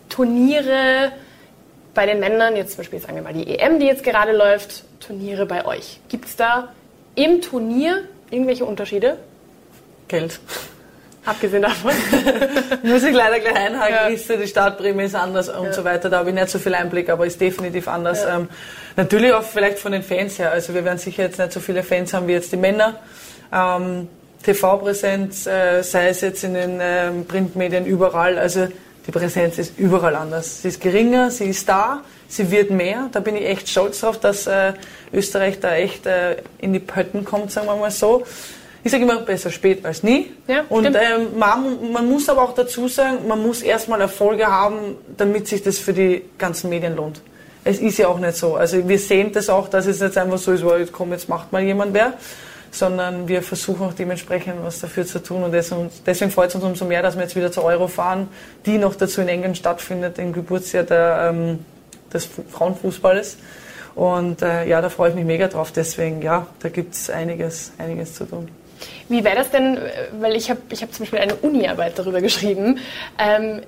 Turniere 0.08 1.12
bei 1.94 2.06
den 2.06 2.20
Männern, 2.20 2.56
jetzt 2.56 2.72
zum 2.72 2.78
Beispiel 2.78 3.00
sagen 3.00 3.16
wir 3.16 3.22
mal 3.22 3.32
die 3.32 3.58
EM, 3.58 3.78
die 3.78 3.86
jetzt 3.86 4.02
gerade 4.02 4.32
läuft, 4.32 4.84
Turniere 5.00 5.46
bei 5.46 5.64
euch? 5.64 6.00
Gibt 6.08 6.26
es 6.26 6.36
da 6.36 6.72
im 7.14 7.40
Turnier 7.40 8.04
irgendwelche 8.30 8.64
Unterschiede? 8.64 9.18
Geld. 10.08 10.40
Abgesehen 11.24 11.62
davon. 11.62 11.92
Muss 12.82 13.02
ich 13.02 13.14
leider 13.14 13.40
gleich 13.40 13.56
einhaken, 13.56 13.94
ja. 13.94 14.06
ist 14.06 14.28
die 14.28 14.46
Startprämie 14.46 15.04
ist 15.04 15.14
anders 15.14 15.48
und 15.48 15.66
ja. 15.66 15.72
so 15.72 15.84
weiter. 15.84 16.08
Da 16.08 16.18
habe 16.18 16.30
ich 16.30 16.34
nicht 16.34 16.48
so 16.48 16.58
viel 16.58 16.74
Einblick, 16.74 17.10
aber 17.10 17.26
ist 17.26 17.40
definitiv 17.40 17.88
anders. 17.88 18.22
Ja. 18.22 18.36
Ähm, 18.36 18.48
natürlich 18.96 19.32
auch 19.32 19.42
vielleicht 19.42 19.78
von 19.78 19.92
den 19.92 20.02
Fans 20.02 20.38
her. 20.38 20.52
Also 20.52 20.74
wir 20.74 20.84
werden 20.84 20.98
sicher 20.98 21.24
jetzt 21.24 21.38
nicht 21.38 21.52
so 21.52 21.60
viele 21.60 21.82
Fans 21.82 22.14
haben 22.14 22.28
wie 22.28 22.32
jetzt 22.32 22.52
die 22.52 22.56
Männer. 22.56 22.94
Ähm, 23.52 24.08
TV-Präsenz, 24.42 25.46
äh, 25.46 25.82
sei 25.82 26.08
es 26.08 26.20
jetzt 26.20 26.44
in 26.44 26.54
den 26.54 26.78
ähm, 26.80 27.26
Printmedien, 27.26 27.84
überall. 27.84 28.38
Also 28.38 28.68
die 29.06 29.10
Präsenz 29.10 29.58
ist 29.58 29.78
überall 29.78 30.14
anders. 30.16 30.62
Sie 30.62 30.68
ist 30.68 30.80
geringer, 30.80 31.30
sie 31.30 31.46
ist 31.46 31.68
da, 31.68 32.02
sie 32.28 32.50
wird 32.50 32.70
mehr. 32.70 33.08
Da 33.10 33.20
bin 33.20 33.36
ich 33.36 33.46
echt 33.46 33.68
stolz 33.68 34.00
drauf, 34.00 34.20
dass 34.20 34.46
äh, 34.46 34.74
Österreich 35.12 35.60
da 35.60 35.74
echt 35.74 36.06
äh, 36.06 36.36
in 36.58 36.72
die 36.72 36.78
Pötten 36.78 37.24
kommt, 37.24 37.50
sagen 37.50 37.66
wir 37.66 37.76
mal 37.76 37.90
so. 37.90 38.24
Ich 38.88 38.92
sage 38.92 39.04
immer, 39.04 39.20
besser 39.20 39.50
spät 39.50 39.84
als 39.84 40.02
nie. 40.02 40.32
Ja, 40.46 40.64
und 40.70 40.86
ähm, 40.86 41.36
man, 41.38 41.92
man, 41.92 42.08
muss 42.08 42.26
aber 42.30 42.40
auch 42.40 42.54
dazu 42.54 42.88
sagen, 42.88 43.28
man 43.28 43.42
muss 43.42 43.60
erstmal 43.60 44.00
Erfolge 44.00 44.46
haben, 44.46 44.96
damit 45.14 45.46
sich 45.46 45.62
das 45.62 45.78
für 45.78 45.92
die 45.92 46.22
ganzen 46.38 46.70
Medien 46.70 46.96
lohnt. 46.96 47.20
Es 47.64 47.80
ist 47.80 47.98
ja 47.98 48.08
auch 48.08 48.18
nicht 48.18 48.36
so. 48.38 48.54
Also 48.54 48.88
wir 48.88 48.98
sehen 48.98 49.30
das 49.30 49.50
auch, 49.50 49.68
dass 49.68 49.84
es 49.84 50.00
jetzt 50.00 50.16
einfach 50.16 50.38
so 50.38 50.52
ist, 50.52 50.64
weil 50.64 50.80
jetzt 50.80 50.92
komm, 50.92 51.12
jetzt 51.12 51.28
macht 51.28 51.52
mal 51.52 51.62
jemand 51.62 51.92
wer 51.92 52.14
sondern 52.70 53.28
wir 53.28 53.42
versuchen 53.42 53.86
auch 53.86 53.92
dementsprechend 53.92 54.54
was 54.62 54.80
dafür 54.80 55.04
zu 55.04 55.22
tun. 55.22 55.42
Und 55.42 55.52
deswegen 55.52 56.30
freut 56.30 56.48
es 56.48 56.54
uns 56.54 56.64
umso 56.64 56.86
mehr, 56.86 57.02
dass 57.02 57.14
wir 57.14 57.24
jetzt 57.24 57.36
wieder 57.36 57.52
zur 57.52 57.64
Euro 57.64 57.88
fahren, 57.88 58.28
die 58.64 58.78
noch 58.78 58.94
dazu 58.94 59.20
in 59.20 59.28
England 59.28 59.58
stattfindet, 59.58 60.18
im 60.18 60.32
Geburtsjahr 60.32 60.84
der, 60.84 61.30
ähm, 61.30 61.58
des 62.10 62.26
Frauenfußballes. 62.50 63.36
Und 63.94 64.42
äh, 64.42 64.66
ja, 64.66 64.80
da 64.80 64.88
freue 64.88 65.10
ich 65.10 65.14
mich 65.14 65.24
mega 65.24 65.48
drauf. 65.48 65.72
Deswegen, 65.72 66.22
ja, 66.22 66.46
da 66.60 66.68
gibt 66.70 66.94
es 66.94 67.10
einiges, 67.10 67.72
einiges 67.78 68.14
zu 68.14 68.24
tun. 68.24 68.48
Wie 69.08 69.24
wäre 69.24 69.36
das 69.36 69.50
denn, 69.50 69.78
weil 70.20 70.36
ich 70.36 70.50
habe 70.50 70.60
ich 70.70 70.82
hab 70.82 70.92
zum 70.92 71.04
Beispiel 71.04 71.18
eine 71.18 71.34
Uni-Arbeit 71.36 71.98
darüber 71.98 72.20
geschrieben. 72.20 72.78
Ähm, 73.18 73.62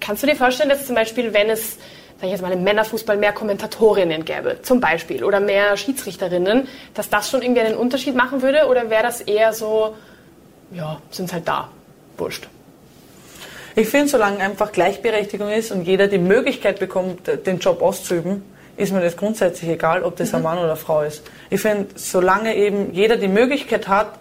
kannst 0.00 0.22
du 0.22 0.26
dir 0.26 0.36
vorstellen, 0.36 0.68
dass 0.68 0.86
zum 0.86 0.94
Beispiel, 0.94 1.32
wenn 1.32 1.50
es 1.50 1.78
sag 2.20 2.26
ich 2.26 2.32
jetzt 2.32 2.42
mal, 2.42 2.52
im 2.52 2.62
Männerfußball 2.62 3.16
mehr 3.16 3.32
Kommentatorinnen 3.32 4.26
gäbe, 4.26 4.58
zum 4.60 4.78
Beispiel, 4.78 5.24
oder 5.24 5.40
mehr 5.40 5.74
Schiedsrichterinnen, 5.78 6.68
dass 6.92 7.08
das 7.08 7.30
schon 7.30 7.40
irgendwie 7.40 7.62
einen 7.62 7.76
Unterschied 7.76 8.14
machen 8.14 8.42
würde? 8.42 8.66
Oder 8.66 8.90
wäre 8.90 9.02
das 9.02 9.22
eher 9.22 9.54
so, 9.54 9.96
ja, 10.70 11.00
sind 11.10 11.32
halt 11.32 11.48
da, 11.48 11.70
wurscht? 12.18 12.46
Ich 13.74 13.88
finde, 13.88 14.08
solange 14.08 14.40
einfach 14.40 14.70
Gleichberechtigung 14.70 15.48
ist 15.48 15.72
und 15.72 15.84
jeder 15.84 16.08
die 16.08 16.18
Möglichkeit 16.18 16.78
bekommt, 16.78 17.26
den 17.46 17.58
Job 17.58 17.80
auszuüben, 17.80 18.42
ist 18.76 18.92
mir 18.92 19.00
das 19.00 19.16
grundsätzlich 19.16 19.70
egal, 19.70 20.02
ob 20.02 20.16
das 20.16 20.32
mhm. 20.32 20.36
ein 20.36 20.42
Mann 20.42 20.58
oder 20.58 20.66
eine 20.68 20.76
Frau 20.76 21.00
ist. 21.00 21.22
Ich 21.48 21.62
finde, 21.62 21.86
solange 21.94 22.54
eben 22.54 22.92
jeder 22.92 23.16
die 23.16 23.28
Möglichkeit 23.28 23.88
hat, 23.88 24.18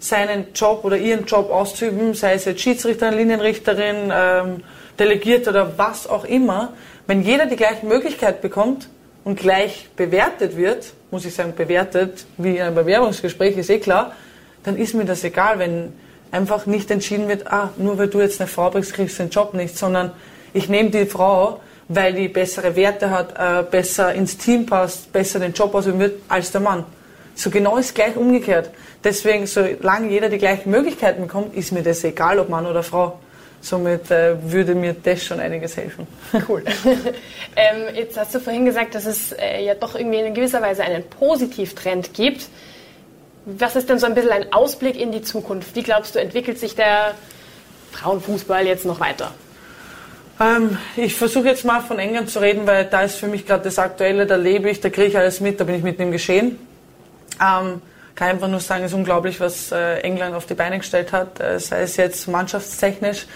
seinen 0.00 0.46
Job 0.54 0.80
oder 0.84 0.96
ihren 0.96 1.26
Job 1.26 1.50
auszuüben, 1.50 2.14
sei 2.14 2.34
es 2.34 2.46
jetzt 2.46 2.60
Schiedsrichterin, 2.60 3.14
Linienrichterin, 3.14 4.12
ähm, 4.12 4.62
Delegiert 4.98 5.48
oder 5.48 5.78
was 5.78 6.06
auch 6.06 6.24
immer, 6.24 6.74
wenn 7.06 7.22
jeder 7.22 7.46
die 7.46 7.56
gleiche 7.56 7.86
Möglichkeit 7.86 8.42
bekommt 8.42 8.88
und 9.24 9.38
gleich 9.38 9.88
bewertet 9.96 10.56
wird, 10.56 10.92
muss 11.10 11.24
ich 11.24 11.34
sagen, 11.34 11.54
bewertet, 11.56 12.26
wie 12.36 12.56
in 12.56 12.62
einem 12.62 12.74
Bewerbungsgespräch, 12.74 13.56
ist 13.56 13.70
eh 13.70 13.78
klar, 13.78 14.12
dann 14.64 14.76
ist 14.76 14.94
mir 14.94 15.04
das 15.04 15.24
egal, 15.24 15.58
wenn 15.58 15.92
einfach 16.30 16.66
nicht 16.66 16.90
entschieden 16.90 17.28
wird, 17.28 17.50
ah, 17.50 17.70
nur 17.76 17.98
weil 17.98 18.08
du 18.08 18.20
jetzt 18.20 18.40
eine 18.40 18.48
Frau 18.48 18.70
bist, 18.70 18.92
kriegst 18.92 19.18
du 19.18 19.22
den 19.22 19.30
Job 19.30 19.54
nicht, 19.54 19.76
sondern 19.76 20.12
ich 20.52 20.68
nehme 20.68 20.90
die 20.90 21.06
Frau, 21.06 21.60
weil 21.88 22.12
die 22.12 22.28
bessere 22.28 22.76
Werte 22.76 23.10
hat, 23.10 23.34
äh, 23.38 23.64
besser 23.68 24.14
ins 24.14 24.36
Team 24.36 24.66
passt, 24.66 25.12
besser 25.12 25.40
den 25.40 25.52
Job 25.52 25.74
ausüben 25.74 25.98
wird 25.98 26.20
als 26.28 26.52
der 26.52 26.60
Mann. 26.60 26.84
So 27.34 27.50
genau 27.50 27.76
ist 27.76 27.94
gleich 27.94 28.16
umgekehrt. 28.16 28.70
Deswegen, 29.02 29.46
solange 29.46 30.10
jeder 30.10 30.28
die 30.28 30.38
gleichen 30.38 30.70
Möglichkeiten 30.70 31.22
bekommt, 31.22 31.54
ist 31.54 31.72
mir 31.72 31.82
das 31.82 32.04
egal, 32.04 32.38
ob 32.38 32.48
Mann 32.48 32.66
oder 32.66 32.82
Frau. 32.82 33.18
Somit 33.62 34.10
äh, 34.10 34.36
würde 34.42 34.74
mir 34.74 34.94
das 34.94 35.22
schon 35.22 35.38
einiges 35.38 35.76
helfen. 35.76 36.06
Cool. 36.48 36.64
ähm, 37.56 37.94
jetzt 37.94 38.18
hast 38.18 38.34
du 38.34 38.40
vorhin 38.40 38.64
gesagt, 38.64 38.94
dass 38.94 39.04
es 39.04 39.32
äh, 39.32 39.62
ja 39.64 39.74
doch 39.74 39.94
irgendwie 39.94 40.18
in 40.18 40.32
gewisser 40.32 40.62
Weise 40.62 40.82
einen 40.82 41.04
Positivtrend 41.04 42.14
gibt. 42.14 42.48
Was 43.44 43.76
ist 43.76 43.88
denn 43.88 43.98
so 43.98 44.06
ein 44.06 44.14
bisschen 44.14 44.30
ein 44.30 44.52
Ausblick 44.52 44.98
in 44.98 45.12
die 45.12 45.22
Zukunft? 45.22 45.74
Wie 45.74 45.82
glaubst 45.82 46.14
du, 46.14 46.20
entwickelt 46.20 46.58
sich 46.58 46.74
der 46.74 47.14
Frauenfußball 47.92 48.66
jetzt 48.66 48.86
noch 48.86 49.00
weiter? 49.00 49.32
Ähm, 50.40 50.78
ich 50.96 51.14
versuche 51.14 51.48
jetzt 51.48 51.64
mal 51.64 51.80
von 51.80 51.98
England 51.98 52.30
zu 52.30 52.40
reden, 52.40 52.66
weil 52.66 52.86
da 52.86 53.02
ist 53.02 53.16
für 53.16 53.28
mich 53.28 53.46
gerade 53.46 53.64
das 53.64 53.78
Aktuelle, 53.78 54.26
da 54.26 54.36
lebe 54.36 54.70
ich, 54.70 54.80
da 54.80 54.88
kriege 54.88 55.08
ich 55.08 55.18
alles 55.18 55.40
mit, 55.40 55.60
da 55.60 55.64
bin 55.64 55.74
ich 55.74 55.82
mitten 55.82 56.02
im 56.02 56.12
Geschehen. 56.12 56.58
Ähm, 57.40 57.82
kann 58.14 58.28
einfach 58.28 58.48
nur 58.48 58.60
sagen, 58.60 58.84
es 58.84 58.92
ist 58.92 58.96
unglaublich, 58.96 59.40
was 59.40 59.72
äh, 59.72 60.00
England 60.00 60.34
auf 60.34 60.46
die 60.46 60.54
Beine 60.54 60.78
gestellt 60.78 61.12
hat, 61.12 61.40
äh, 61.40 61.58
sei 61.58 61.82
es 61.82 61.96
jetzt 61.96 62.28
mannschaftstechnisch, 62.28 63.26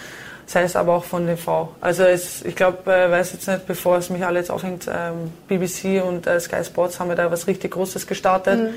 sei 0.47 0.63
es 0.63 0.77
aber 0.77 0.95
auch 0.95 1.05
von 1.05 1.37
Frauen. 1.37 1.69
Also 1.81 2.03
es, 2.05 2.43
ich 2.43 2.55
glaube, 2.55 2.93
äh, 2.93 3.11
weiß 3.11 3.33
jetzt 3.33 3.49
nicht, 3.49 3.67
bevor 3.67 3.97
es 3.97 4.11
mich 4.11 4.25
alle 4.25 4.41
jetzt 4.41 4.51
aufhängt, 4.51 4.87
ähm, 4.89 5.33
BBC 5.49 6.03
und 6.05 6.27
äh, 6.27 6.39
Sky 6.39 6.65
Sports 6.65 7.01
haben 7.01 7.09
wir 7.09 7.17
da 7.17 7.31
was 7.31 7.47
richtig 7.47 7.73
Großes 7.73 8.07
gestartet. 8.07 8.61
Mhm 8.61 8.75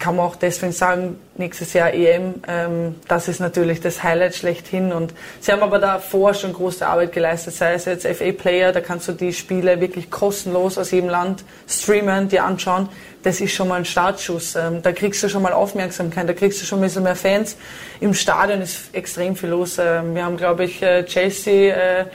kann 0.00 0.16
man 0.16 0.24
auch 0.24 0.34
deswegen 0.34 0.72
sagen, 0.72 1.20
nächstes 1.36 1.74
Jahr 1.74 1.92
EM, 1.92 2.42
ähm, 2.48 2.94
das 3.06 3.28
ist 3.28 3.38
natürlich 3.38 3.80
das 3.80 4.02
Highlight 4.02 4.34
schlechthin. 4.34 4.92
Und 4.92 5.12
sie 5.40 5.52
haben 5.52 5.62
aber 5.62 5.78
davor 5.78 6.32
schon 6.32 6.54
große 6.54 6.86
Arbeit 6.86 7.12
geleistet, 7.12 7.54
sei 7.54 7.74
es 7.74 7.84
jetzt 7.84 8.06
FA 8.06 8.32
Player, 8.32 8.72
da 8.72 8.80
kannst 8.80 9.08
du 9.08 9.12
die 9.12 9.34
Spiele 9.34 9.78
wirklich 9.80 10.10
kostenlos 10.10 10.78
aus 10.78 10.90
jedem 10.90 11.10
Land 11.10 11.44
streamen, 11.68 12.30
dir 12.30 12.44
anschauen. 12.44 12.88
Das 13.22 13.42
ist 13.42 13.52
schon 13.52 13.68
mal 13.68 13.76
ein 13.76 13.84
Startschuss. 13.84 14.56
Ähm, 14.56 14.80
da 14.80 14.92
kriegst 14.92 15.22
du 15.22 15.28
schon 15.28 15.42
mal 15.42 15.52
Aufmerksamkeit, 15.52 16.26
da 16.26 16.32
kriegst 16.32 16.62
du 16.62 16.66
schon 16.66 16.78
ein 16.78 16.82
bisschen 16.82 17.02
mehr 17.02 17.14
Fans. 17.14 17.58
Im 18.00 18.14
Stadion 18.14 18.62
ist 18.62 18.94
extrem 18.94 19.36
viel 19.36 19.50
los. 19.50 19.76
Ähm, 19.78 20.14
wir 20.14 20.24
haben, 20.24 20.38
glaube 20.38 20.64
ich, 20.64 20.82
äh, 20.82 21.04
Chelsea, 21.04 21.74
äh, 21.74 22.06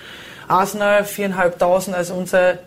Arsenal, 0.48 1.06
viereinhalbtausend, 1.06 1.96
also 1.96 2.16
unser 2.16 2.58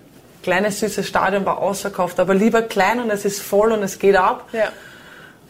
kleines 0.45 0.79
süßes 0.79 1.09
Stadion 1.09 1.45
war 1.45 1.59
ausverkauft, 1.59 2.21
aber 2.21 2.35
lieber 2.35 2.63
klein 2.63 3.01
und 3.01 3.11
es 3.11 3.25
ist 3.25 3.43
voll 3.43 3.73
und 3.73 3.83
es 3.83 3.99
geht 3.99 4.15
ab. 4.15 4.49
Ja 4.53 4.69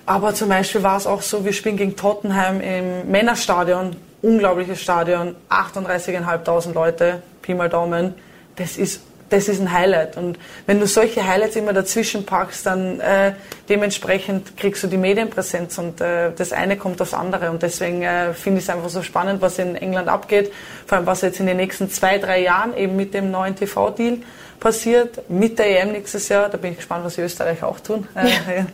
aber 0.08 0.34
zum 0.34 0.48
Beispiel 0.48 0.82
war 0.82 0.96
es 0.96 1.06
auch 1.06 1.20
so, 1.20 1.44
wir 1.44 1.52
spielen 1.52 1.76
gegen 1.76 1.94
Tottenham 1.94 2.62
im 2.62 3.10
Männerstadion, 3.10 3.94
unglaubliches 4.22 4.80
Stadion, 4.80 5.36
38.500 5.50 6.72
Leute, 6.72 7.22
Pi 7.42 7.52
mal 7.52 7.68
Daumen. 7.68 8.14
Das 8.56 8.78
ist 8.78 9.02
das 9.28 9.46
ist 9.48 9.60
ein 9.60 9.70
Highlight. 9.70 10.16
Und 10.16 10.38
wenn 10.64 10.80
du 10.80 10.86
solche 10.86 11.26
Highlights 11.26 11.56
immer 11.56 11.74
dazwischen 11.74 12.24
packst, 12.24 12.64
dann 12.64 12.98
äh, 13.00 13.34
dementsprechend 13.68 14.56
kriegst 14.56 14.82
du 14.82 14.86
die 14.86 14.96
Medienpräsenz 14.96 15.76
und 15.76 16.00
äh, 16.00 16.32
das 16.34 16.52
eine 16.52 16.78
kommt 16.78 17.02
aufs 17.02 17.12
andere. 17.12 17.50
Und 17.50 17.62
deswegen 17.62 18.00
äh, 18.00 18.32
finde 18.32 18.60
ich 18.60 18.64
es 18.64 18.70
einfach 18.70 18.88
so 18.88 19.02
spannend, 19.02 19.42
was 19.42 19.58
in 19.58 19.76
England 19.76 20.08
abgeht, 20.08 20.50
vor 20.86 20.96
allem 20.96 21.06
was 21.06 21.20
jetzt 21.20 21.40
in 21.40 21.44
den 21.46 21.58
nächsten 21.58 21.90
zwei, 21.90 22.16
drei 22.16 22.40
Jahren 22.40 22.74
eben 22.74 22.96
mit 22.96 23.12
dem 23.12 23.30
neuen 23.30 23.54
TV-Deal 23.54 24.20
passiert, 24.58 25.28
mit 25.28 25.58
der 25.58 25.82
EM 25.82 25.92
nächstes 25.92 26.30
Jahr. 26.30 26.48
Da 26.48 26.56
bin 26.56 26.70
ich 26.70 26.78
gespannt, 26.78 27.04
was 27.04 27.16
die 27.16 27.20
Österreich 27.20 27.62
auch 27.62 27.80
tun. 27.80 28.08
Äh, 28.14 28.28
ja. 28.28 28.66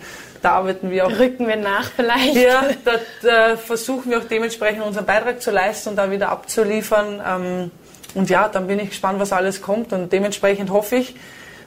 Da 0.44 0.52
arbeiten 0.52 0.90
wir 0.90 1.06
auch. 1.06 1.18
Rücken 1.18 1.48
wir 1.48 1.56
nach 1.56 1.90
vielleicht. 1.90 2.34
Ja, 2.34 2.64
da, 2.84 2.92
da 3.22 3.56
versuchen 3.56 4.10
wir 4.10 4.18
auch 4.18 4.24
dementsprechend 4.24 4.82
unseren 4.82 5.06
Beitrag 5.06 5.40
zu 5.40 5.50
leisten 5.50 5.90
und 5.90 5.96
da 5.96 6.10
wieder 6.10 6.28
abzuliefern. 6.28 7.22
Ähm, 7.26 7.70
und 8.14 8.30
ja, 8.30 8.48
dann 8.48 8.66
bin 8.66 8.78
ich 8.78 8.90
gespannt, 8.90 9.18
was 9.20 9.32
alles 9.32 9.62
kommt. 9.62 9.92
Und 9.92 10.12
dementsprechend 10.12 10.70
hoffe 10.70 10.96
ich, 10.96 11.16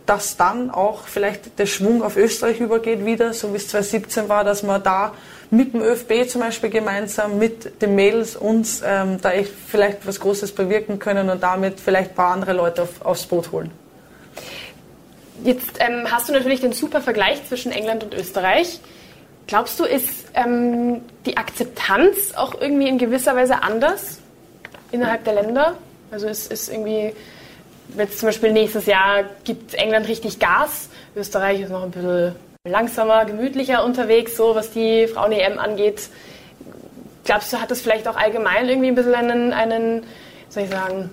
dass 0.06 0.38
dann 0.38 0.70
auch 0.70 1.08
vielleicht 1.08 1.60
der 1.60 1.66
Schwung 1.66 2.04
auf 2.04 2.16
Österreich 2.16 2.60
übergeht 2.60 3.06
wieder, 3.06 3.34
so 3.34 3.52
wie 3.52 3.58
es 3.58 3.68
2017 3.68 4.30
war, 4.30 4.44
dass 4.44 4.64
man 4.64 4.82
da 4.82 5.14
mit 5.50 5.74
dem 5.74 5.82
ÖFB 5.82 6.30
zum 6.30 6.42
Beispiel 6.42 6.70
gemeinsam, 6.70 7.38
mit 7.38 7.82
den 7.82 7.96
Mädels 7.96 8.36
uns 8.36 8.82
ähm, 8.86 9.20
da 9.22 9.32
echt 9.32 9.52
vielleicht 9.68 10.06
was 10.06 10.20
Großes 10.20 10.54
bewirken 10.54 11.00
können 11.00 11.30
und 11.30 11.42
damit 11.42 11.80
vielleicht 11.80 12.12
ein 12.12 12.16
paar 12.16 12.34
andere 12.34 12.54
Leute 12.54 12.84
auf, 12.84 13.02
aufs 13.04 13.26
Boot 13.26 13.52
holen. 13.52 13.72
Jetzt 15.44 15.80
ähm, 15.80 16.08
hast 16.10 16.30
du 16.30 16.34
natürlich 16.34 16.62
den 16.62 16.74
super 16.74 17.02
Vergleich 17.02 17.46
zwischen 17.46 17.72
England 17.72 18.04
und 18.04 18.14
Österreich. 18.14 18.80
Glaubst 19.46 19.80
du, 19.80 19.86
ist 19.86 20.26
ähm, 20.34 21.02
die 21.26 21.38
Akzeptanz 21.38 22.34
auch 22.36 22.60
irgendwie 22.60 22.88
in 22.88 22.98
gewisser 22.98 23.36
Weise 23.36 23.64
anders 23.64 24.20
innerhalb 24.92 25.24
der 25.24 25.36
Länder? 25.36 25.76
Also 26.12 26.28
es 26.28 26.48
ist 26.48 26.70
irgendwie, 26.70 27.14
jetzt 27.98 28.20
zum 28.20 28.28
Beispiel 28.28 28.52
nächstes 28.52 28.86
Jahr 28.88 29.24
gibt 29.44 29.74
England 29.74 30.08
richtig 30.08 30.40
Gas, 30.40 30.90
Österreich 31.16 31.62
ist 31.62 31.70
noch 31.70 31.84
ein 31.84 31.92
bisschen 31.92 32.36
langsamer, 32.66 33.26
gemütlicher 33.26 33.84
unterwegs, 33.86 34.36
so 34.36 34.56
was 34.56 34.72
die 34.72 35.08
Frauen-EM 35.08 35.60
angeht. 35.60 36.10
Glaubst 37.24 37.52
du, 37.52 37.62
hat 37.62 37.72
das 37.72 37.82
vielleicht 37.82 38.08
auch 38.08 38.18
allgemein 38.18 38.68
irgendwie 38.68 38.90
ein 38.90 38.96
bisschen 38.96 39.16
einen, 39.16 39.54
einen 39.54 40.04
soll 40.50 40.64
ich 40.64 40.70
sagen, 40.70 41.10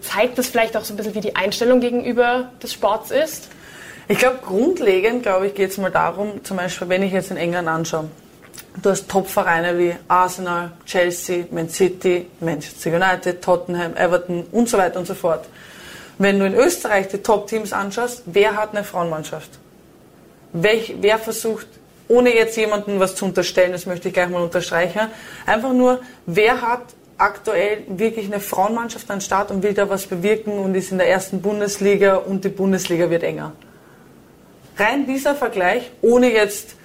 zeigt 0.00 0.38
das 0.38 0.48
vielleicht 0.48 0.76
auch 0.76 0.84
so 0.84 0.94
ein 0.94 0.96
bisschen, 0.96 1.14
wie 1.14 1.20
die 1.20 1.36
Einstellung 1.36 1.80
gegenüber 1.80 2.50
des 2.62 2.72
Sports 2.72 3.10
ist? 3.10 3.48
Ich 4.08 4.18
glaube, 4.18 4.38
grundlegend, 4.44 5.22
glaube 5.22 5.46
ich, 5.46 5.54
geht 5.54 5.70
es 5.70 5.78
mal 5.78 5.90
darum, 5.90 6.42
zum 6.44 6.56
Beispiel, 6.56 6.88
wenn 6.88 7.02
ich 7.02 7.12
jetzt 7.12 7.30
in 7.30 7.36
England 7.36 7.68
anschaue, 7.68 8.08
Du 8.82 8.90
hast 8.90 9.08
Top-Vereine 9.08 9.76
wie 9.78 9.94
Arsenal, 10.06 10.70
Chelsea, 10.86 11.44
Man 11.50 11.68
City, 11.68 12.26
Manchester 12.38 12.94
United, 12.94 13.42
Tottenham, 13.42 13.96
Everton 13.96 14.44
und 14.52 14.68
so 14.68 14.78
weiter 14.78 15.00
und 15.00 15.06
so 15.06 15.14
fort. 15.14 15.46
Wenn 16.18 16.38
du 16.38 16.46
in 16.46 16.54
Österreich 16.54 17.08
die 17.08 17.18
Top-Teams 17.18 17.72
anschaust, 17.72 18.22
wer 18.26 18.56
hat 18.56 18.74
eine 18.74 18.84
Frauenmannschaft? 18.84 19.50
Welch, 20.52 20.94
wer 21.00 21.18
versucht, 21.18 21.66
ohne 22.08 22.34
jetzt 22.34 22.56
jemandem 22.56 23.00
was 23.00 23.16
zu 23.16 23.24
unterstellen, 23.24 23.72
das 23.72 23.86
möchte 23.86 24.08
ich 24.08 24.14
gleich 24.14 24.28
mal 24.28 24.42
unterstreichen, 24.42 25.00
einfach 25.46 25.72
nur, 25.72 26.00
wer 26.26 26.62
hat 26.62 26.82
aktuell 27.20 27.84
wirklich 27.88 28.26
eine 28.26 28.40
Frauenmannschaft 28.40 29.10
an 29.10 29.20
Start 29.20 29.50
und 29.50 29.62
will 29.62 29.74
da 29.74 29.88
was 29.88 30.06
bewirken 30.06 30.58
und 30.58 30.74
ist 30.74 30.92
in 30.92 30.98
der 30.98 31.08
ersten 31.08 31.42
Bundesliga 31.42 32.16
und 32.16 32.44
die 32.44 32.48
Bundesliga 32.48 33.10
wird 33.10 33.22
enger. 33.22 33.52
Rein 34.76 35.06
dieser 35.06 35.34
Vergleich, 35.34 35.90
ohne 36.00 36.32
jetzt 36.32 36.76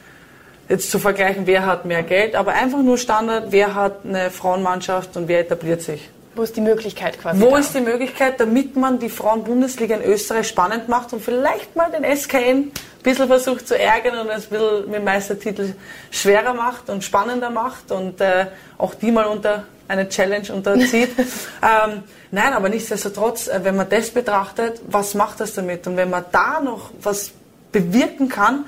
jetzt 0.68 0.90
zu 0.92 1.00
vergleichen, 1.00 1.46
wer 1.46 1.66
hat 1.66 1.86
mehr 1.86 2.04
Geld, 2.04 2.36
aber 2.36 2.54
einfach 2.54 2.82
nur 2.82 2.98
Standard, 2.98 3.52
wer 3.52 3.76
hat 3.76 4.04
eine 4.04 4.32
Frauenmannschaft 4.32 5.16
und 5.16 5.28
wer 5.28 5.42
etabliert 5.42 5.82
sich. 5.82 6.10
Wo 6.36 6.42
ist 6.42 6.56
die 6.58 6.62
Möglichkeit 6.62 7.20
quasi? 7.20 7.40
Wo 7.40 7.52
da? 7.52 7.58
ist 7.60 7.74
die 7.74 7.82
Möglichkeit, 7.82 8.40
damit 8.40 8.76
man 8.76 9.00
die 9.00 9.10
Frauenbundesliga 9.10 9.96
in 9.96 10.04
Österreich 10.04 10.48
spannend 10.48 10.90
macht 10.90 11.14
und 11.14 11.22
vielleicht 11.22 11.76
mal 11.76 11.90
den 11.92 12.04
SKN 12.04 12.58
ein 12.58 12.72
bisschen 13.04 13.28
versucht 13.28 13.68
zu 13.68 13.80
ärgern 13.80 14.20
und 14.20 14.30
es 14.30 14.46
ein 14.46 14.50
bisschen 14.50 14.86
mit 14.88 14.96
dem 14.96 15.04
Meistertitel 15.06 15.74
schwerer 16.12 16.54
macht 16.54 16.90
und 16.90 17.04
spannender 17.04 17.52
macht 17.52 17.92
und 17.92 18.20
äh, 18.20 18.48
auch 18.78 18.96
die 18.96 19.12
mal 19.12 19.26
unter 19.26 19.64
eine 19.88 20.10
Challenge 20.10 20.52
unterzieht. 20.54 21.12
ähm, 21.18 22.04
nein, 22.32 22.54
aber 22.54 22.70
nichtsdestotrotz, 22.70 23.48
äh, 23.48 23.60
wenn 23.64 23.76
man 23.76 23.90
das 23.90 24.10
betrachtet, 24.10 24.82
was 24.88 25.14
macht 25.14 25.40
das 25.40 25.54
damit? 25.54 25.86
Und 25.88 25.98
wenn 25.98 26.10
man 26.10 26.26
da 26.32 26.60
noch 26.62 26.92
was 27.02 27.32
bewirken 27.72 28.30
kann, 28.30 28.66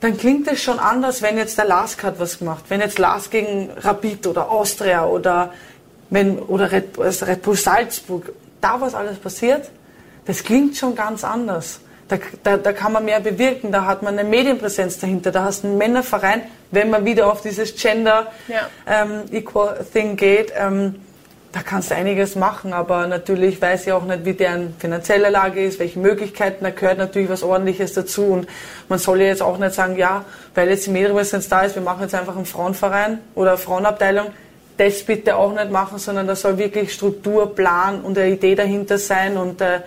dann 0.00 0.16
klingt 0.16 0.48
es 0.48 0.62
schon 0.62 0.78
anders, 0.78 1.20
wenn 1.20 1.36
jetzt 1.36 1.58
der 1.58 1.66
Lask 1.66 2.02
hat 2.02 2.18
was 2.18 2.38
gemacht. 2.38 2.64
Wenn 2.68 2.80
jetzt 2.80 2.98
Lask 2.98 3.30
gegen 3.30 3.70
Rapid 3.76 4.26
oder 4.26 4.50
Austria 4.50 5.04
oder, 5.04 5.52
wenn, 6.08 6.38
oder 6.38 6.72
Red, 6.72 6.98
also 6.98 7.26
Red 7.26 7.42
Bull 7.42 7.56
Salzburg, 7.56 8.32
da 8.60 8.80
was 8.80 8.94
alles 8.94 9.18
passiert, 9.18 9.68
das 10.24 10.42
klingt 10.42 10.76
schon 10.76 10.94
ganz 10.94 11.22
anders. 11.22 11.80
Da, 12.08 12.16
da, 12.42 12.56
da 12.56 12.72
kann 12.72 12.92
man 12.92 13.04
mehr 13.04 13.20
bewirken, 13.20 13.72
da 13.72 13.84
hat 13.84 14.02
man 14.02 14.18
eine 14.18 14.28
Medienpräsenz 14.28 14.98
dahinter, 14.98 15.30
da 15.30 15.44
hast 15.44 15.64
du 15.64 15.68
einen 15.68 15.78
Männerverein, 15.78 16.42
wenn 16.70 16.90
man 16.90 17.04
wieder 17.04 17.30
auf 17.30 17.40
dieses 17.42 17.74
Gender 17.74 18.30
ja. 18.48 18.68
ähm, 18.86 19.22
Equal 19.32 19.84
Thing 19.92 20.16
geht. 20.16 20.52
Ähm, 20.56 20.96
da 21.52 21.62
kannst 21.62 21.90
du 21.90 21.96
einiges 21.96 22.36
machen, 22.36 22.72
aber 22.72 23.08
natürlich 23.08 23.60
weiß 23.60 23.86
ich 23.86 23.92
auch 23.92 24.04
nicht, 24.04 24.24
wie 24.24 24.34
deren 24.34 24.74
finanzielle 24.78 25.30
Lage 25.30 25.64
ist, 25.64 25.80
welche 25.80 25.98
Möglichkeiten, 25.98 26.62
da 26.62 26.70
gehört 26.70 26.98
natürlich 26.98 27.28
was 27.28 27.42
ordentliches 27.42 27.92
dazu 27.92 28.26
und 28.26 28.46
man 28.88 29.00
soll 29.00 29.20
ja 29.20 29.26
jetzt 29.26 29.42
auch 29.42 29.58
nicht 29.58 29.74
sagen, 29.74 29.96
ja, 29.96 30.24
weil 30.54 30.68
jetzt 30.68 30.86
die 30.86 30.90
Medienpräsenz 30.90 31.48
da 31.48 31.62
ist, 31.62 31.74
wir 31.74 31.82
machen 31.82 32.02
jetzt 32.02 32.14
einfach 32.14 32.36
einen 32.36 32.46
Frauenverein 32.46 33.18
oder 33.34 33.50
eine 33.50 33.58
Frauenabteilung, 33.58 34.26
das 34.76 35.02
bitte 35.02 35.36
auch 35.36 35.52
nicht 35.52 35.70
machen, 35.70 35.98
sondern 35.98 36.28
da 36.28 36.36
soll 36.36 36.56
wirklich 36.56 36.92
Struktur, 36.92 37.52
Plan 37.54 38.00
und 38.00 38.16
eine 38.16 38.30
Idee 38.30 38.54
dahinter 38.54 38.96
sein 38.98 39.36
und 39.36 39.60
äh, 39.60 39.80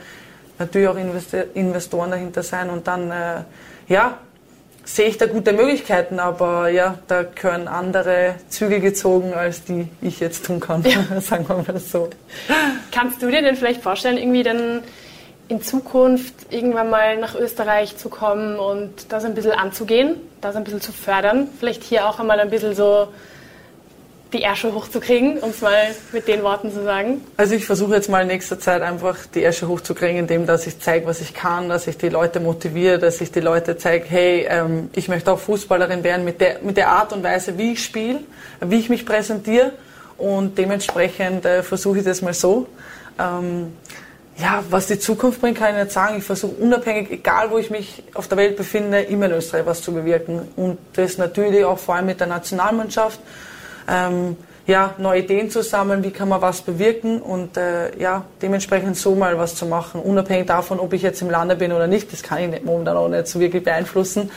natürlich 0.60 0.88
auch 0.90 0.98
Investoren 1.54 2.12
dahinter 2.12 2.44
sein 2.44 2.70
und 2.70 2.86
dann, 2.88 3.10
äh, 3.10 3.44
ja, 3.88 4.18
sehe 4.86 5.08
ich 5.08 5.18
da 5.18 5.26
gute 5.28 5.54
Möglichkeiten, 5.54 6.20
aber 6.20 6.70
ja, 6.70 6.98
da 7.08 7.24
gehören 7.24 7.68
andere 7.68 8.36
Züge 8.50 8.80
gezogen, 8.80 9.34
als 9.34 9.64
die 9.64 9.88
ich 10.02 10.20
jetzt 10.20 10.46
tun 10.46 10.60
kann, 10.60 10.84
ja. 10.84 11.22
sagen 11.22 11.48
wir 11.48 11.58
mal 11.58 11.80
so. 11.80 12.10
Kannst 12.92 13.22
du 13.22 13.30
dir 13.30 13.42
denn 13.42 13.56
vielleicht 13.56 13.82
vorstellen, 13.82 14.18
irgendwie 14.18 14.44
dann 14.44 14.82
in 15.48 15.62
Zukunft 15.62 16.34
irgendwann 16.50 16.90
mal 16.90 17.18
nach 17.18 17.36
Österreich 17.36 17.98
zu 17.98 18.10
kommen 18.10 18.58
und 18.58 19.12
das 19.12 19.26
ein 19.26 19.36
bisschen 19.36 19.52
anzugehen, 19.52 20.16
das 20.42 20.56
ein 20.56 20.64
bisschen 20.64 20.82
zu 20.82 20.92
fördern, 20.92 21.48
vielleicht 21.60 21.84
hier 21.84 22.08
auch 22.08 22.20
einmal 22.20 22.40
ein 22.40 22.50
bisschen 22.50 22.76
so 22.76 23.08
die 24.34 24.42
Ärsche 24.42 24.74
hochzukriegen, 24.74 25.38
um 25.40 25.52
es 25.52 25.62
mal 25.62 25.96
mit 26.12 26.28
den 26.28 26.44
Worten 26.44 26.72
zu 26.72 26.84
sagen? 26.84 27.22
Also 27.38 27.56
ich 27.56 27.66
versuche 27.66 27.94
jetzt 27.94 28.10
mal 28.10 28.24
in 28.24 28.28
nächster 28.28 28.60
Zeit 28.60 28.82
einfach 28.82 29.18
die 29.34 29.44
Ärsche 29.44 29.68
hochzukriegen, 29.68 30.18
indem 30.18 30.46
dass 30.46 30.68
ich 30.68 30.80
zeige, 30.80 31.06
was 31.06 31.22
ich 31.22 31.34
kann, 31.34 31.70
dass 31.70 31.88
ich 31.88 31.98
die 31.98 32.10
Leute 32.10 32.40
motiviere, 32.40 33.00
dass 33.00 33.22
ich 33.22 33.32
die 33.32 33.40
Leute 33.40 33.78
zeige, 33.78 34.06
hey, 34.08 34.48
ähm, 34.50 34.90
ich 34.94 35.08
möchte 35.08 35.32
auch 35.32 35.40
Fußballerin 35.40 36.04
werden 36.04 36.26
mit 36.26 36.42
der, 36.42 36.60
mit 36.62 36.78
der 36.78 36.90
Art 36.90 37.14
und 37.14 37.24
Weise, 37.24 37.58
wie 37.58 37.74
ich 37.74 37.84
spiele, 37.84 38.20
wie 38.60 38.80
ich 38.80 38.90
mich 38.90 39.06
präsentiere 39.06 39.74
und 40.18 40.58
dementsprechend 40.58 41.46
äh, 41.46 41.64
versuche 41.64 42.00
ich 42.00 42.04
das 42.04 42.22
mal 42.22 42.34
so. 42.34 42.68
Ähm, 43.20 43.74
ja, 44.38 44.64
was 44.70 44.88
die 44.88 44.98
Zukunft 44.98 45.42
bringt, 45.42 45.60
kann 45.60 45.76
ich 45.76 45.84
nicht 45.84 45.92
sagen. 45.92 46.18
Ich 46.18 46.24
versuche 46.24 46.54
unabhängig, 46.54 47.12
egal 47.12 47.52
wo 47.52 47.60
ich 47.60 47.70
mich 47.70 48.04
auf 48.16 48.28
der 48.28 48.38
Welt 48.38 48.58
befinde, 48.58 49.02
immer 49.02 49.28
in 49.28 49.34
Österreich 49.34 49.66
was 49.66 49.82
zu 49.82 49.94
bewirken. 49.94 50.48
Und 50.56 50.80
das 50.94 51.18
natürlich 51.18 51.64
auch 51.64 51.78
vor 51.78 51.96
allem 51.96 52.08
mit 52.08 52.20
der 52.20 52.28
Nationalmannschaft 52.28 53.20
ähm, 53.90 54.38
ja, 54.66 54.94
neue 54.98 55.22
Ideen 55.22 55.50
zu 55.50 55.62
sammeln, 55.62 56.04
wie 56.04 56.12
kann 56.12 56.30
man 56.30 56.42
was 56.42 56.62
bewirken 56.62 57.22
und 57.22 57.58
äh, 57.58 57.98
ja, 58.00 58.24
dementsprechend 58.42 58.96
so 58.96 59.14
mal 59.14 59.38
was 59.38 59.56
zu 59.56 59.66
machen, 59.66 60.02
unabhängig 60.02 60.48
davon, 60.48 60.80
ob 60.80 60.94
ich 60.94 61.02
jetzt 61.02 61.22
im 61.22 61.30
Lande 61.30 61.56
bin 61.56 61.74
oder 61.74 61.88
nicht, 61.88 62.12
das 62.14 62.24
kann 62.24 62.40
ich 62.40 62.50
nicht, 62.50 62.66
momentan 62.66 62.96
auch 62.96 63.10
nicht 63.10 63.28
so 63.28 63.40
wirklich 63.40 63.64
beeinflussen. 63.64 64.32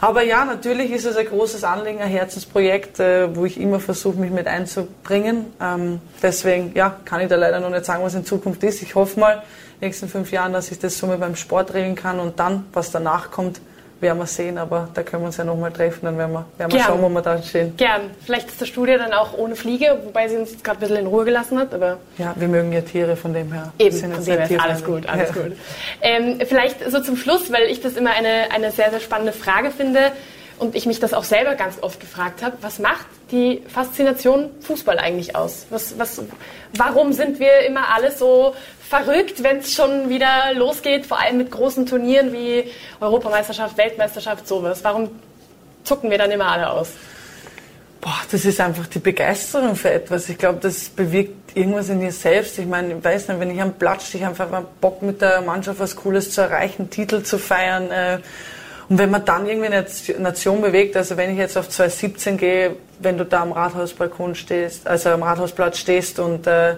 Aber 0.00 0.22
ja, 0.22 0.44
natürlich 0.44 0.90
ist 0.92 1.06
es 1.06 1.16
ein 1.16 1.26
großes 1.26 1.64
Anliegen, 1.64 2.00
ein 2.00 2.08
Herzensprojekt, 2.08 3.00
äh, 3.00 3.34
wo 3.34 3.46
ich 3.46 3.58
immer 3.58 3.80
versuche, 3.80 4.18
mich 4.18 4.30
mit 4.30 4.46
einzubringen. 4.46 5.46
Ähm, 5.60 6.00
deswegen 6.22 6.72
ja, 6.74 6.96
kann 7.04 7.20
ich 7.22 7.28
da 7.28 7.36
leider 7.36 7.60
noch 7.60 7.70
nicht 7.70 7.86
sagen, 7.86 8.04
was 8.04 8.14
in 8.14 8.24
Zukunft 8.24 8.62
ist. 8.62 8.82
Ich 8.82 8.94
hoffe 8.94 9.18
mal, 9.18 9.32
in 9.32 9.80
den 9.80 9.88
nächsten 9.88 10.08
fünf 10.08 10.32
Jahren, 10.32 10.52
dass 10.52 10.70
ich 10.70 10.78
das 10.78 10.98
so 10.98 11.06
mit 11.06 11.18
beim 11.20 11.34
Sport 11.34 11.74
regeln 11.74 11.94
kann 11.94 12.20
und 12.20 12.38
dann, 12.38 12.66
was 12.72 12.90
danach 12.90 13.30
kommt, 13.30 13.60
werden 14.00 14.18
wir 14.18 14.26
sehen, 14.26 14.58
aber 14.58 14.88
da 14.92 15.02
können 15.02 15.22
wir 15.22 15.26
uns 15.28 15.36
ja 15.36 15.44
nochmal 15.44 15.72
treffen, 15.72 16.00
dann 16.02 16.18
werden 16.18 16.32
wir, 16.32 16.44
werden 16.58 16.72
wir 16.72 16.80
schauen, 16.80 17.02
wo 17.02 17.08
wir 17.08 17.22
da 17.22 17.42
stehen. 17.42 17.76
Gern. 17.76 18.10
Vielleicht 18.24 18.48
ist 18.48 18.60
der 18.60 18.66
Studie 18.66 18.96
dann 18.98 19.12
auch 19.12 19.36
ohne 19.36 19.56
Fliege, 19.56 19.98
wobei 20.04 20.28
sie 20.28 20.36
uns 20.36 20.62
gerade 20.62 20.78
ein 20.78 20.80
bisschen 20.80 20.96
in 20.96 21.06
Ruhe 21.06 21.24
gelassen 21.24 21.58
hat. 21.58 21.72
Aber 21.72 21.98
ja, 22.18 22.34
wir 22.36 22.48
mögen 22.48 22.72
ja 22.72 22.82
Tiere, 22.82 23.16
von 23.16 23.32
dem 23.32 23.52
her. 23.52 23.72
Eben, 23.78 23.96
von 23.96 24.24
dem 24.24 24.40
her. 24.40 24.62
Alles 24.62 24.84
gut, 24.84 25.08
alles 25.08 25.30
ja. 25.34 25.42
gut. 25.42 25.52
Ähm, 26.02 26.38
vielleicht 26.46 26.90
so 26.90 27.00
zum 27.00 27.16
Schluss, 27.16 27.50
weil 27.52 27.64
ich 27.64 27.80
das 27.80 27.94
immer 27.94 28.10
eine, 28.10 28.50
eine 28.52 28.70
sehr, 28.70 28.90
sehr 28.90 29.00
spannende 29.00 29.32
Frage 29.32 29.70
finde 29.70 30.12
und 30.58 30.74
ich 30.74 30.86
mich 30.86 31.00
das 31.00 31.14
auch 31.14 31.24
selber 31.24 31.54
ganz 31.54 31.82
oft 31.82 32.00
gefragt 32.00 32.42
habe, 32.42 32.56
was 32.60 32.78
macht 32.78 33.06
die 33.30 33.62
Faszination 33.68 34.50
Fußball 34.60 34.98
eigentlich 34.98 35.34
aus? 35.34 35.66
Was, 35.70 35.98
was, 35.98 36.22
warum 36.76 37.12
sind 37.12 37.40
wir 37.40 37.60
immer 37.66 37.88
alle 37.94 38.12
so 38.12 38.54
verrückt, 38.88 39.42
wenn 39.42 39.58
es 39.58 39.74
schon 39.74 40.08
wieder 40.08 40.54
losgeht, 40.54 41.06
vor 41.06 41.20
allem 41.20 41.38
mit 41.38 41.50
großen 41.50 41.86
Turnieren 41.86 42.32
wie 42.32 42.70
Europameisterschaft, 43.00 43.76
Weltmeisterschaft, 43.76 44.46
sowas? 44.46 44.82
Warum 44.82 45.10
zucken 45.84 46.10
wir 46.10 46.18
dann 46.18 46.30
immer 46.30 46.46
alle 46.46 46.70
aus? 46.70 46.90
Boah, 48.00 48.20
das 48.30 48.44
ist 48.44 48.60
einfach 48.60 48.86
die 48.86 49.00
Begeisterung 49.00 49.74
für 49.74 49.90
etwas. 49.90 50.28
Ich 50.28 50.38
glaube, 50.38 50.60
das 50.60 50.88
bewirkt 50.90 51.56
irgendwas 51.56 51.88
in 51.88 51.98
dir 51.98 52.12
selbst. 52.12 52.56
Ich 52.58 52.66
meine, 52.66 52.94
ich 52.94 53.04
weiß 53.04 53.26
nicht, 53.28 53.40
wenn 53.40 53.50
ich 53.50 53.60
am 53.60 53.72
Platz 53.74 54.08
stehe, 54.08 54.28
einfach 54.28 54.48
Bock 54.80 55.02
mit 55.02 55.20
der 55.20 55.40
Mannschaft 55.40 55.80
was 55.80 55.96
Cooles 55.96 56.30
zu 56.30 56.42
erreichen, 56.42 56.88
Titel 56.88 57.24
zu 57.24 57.38
feiern. 57.38 57.90
Äh, 57.90 58.18
und 58.88 58.98
wenn 58.98 59.10
man 59.10 59.24
dann 59.24 59.46
irgendwie 59.46 59.66
eine 59.66 59.86
Nation 60.18 60.62
bewegt, 60.62 60.96
also 60.96 61.16
wenn 61.16 61.30
ich 61.30 61.38
jetzt 61.38 61.56
auf 61.58 61.68
2017 61.68 62.36
gehe, 62.36 62.76
wenn 63.00 63.18
du 63.18 63.24
da 63.24 63.42
am 63.42 63.52
Rathausbalkon 63.52 64.34
stehst, 64.34 64.86
also 64.86 65.10
am 65.10 65.22
Rathausplatz 65.22 65.78
stehst 65.78 66.20
und 66.20 66.46
äh, 66.46 66.76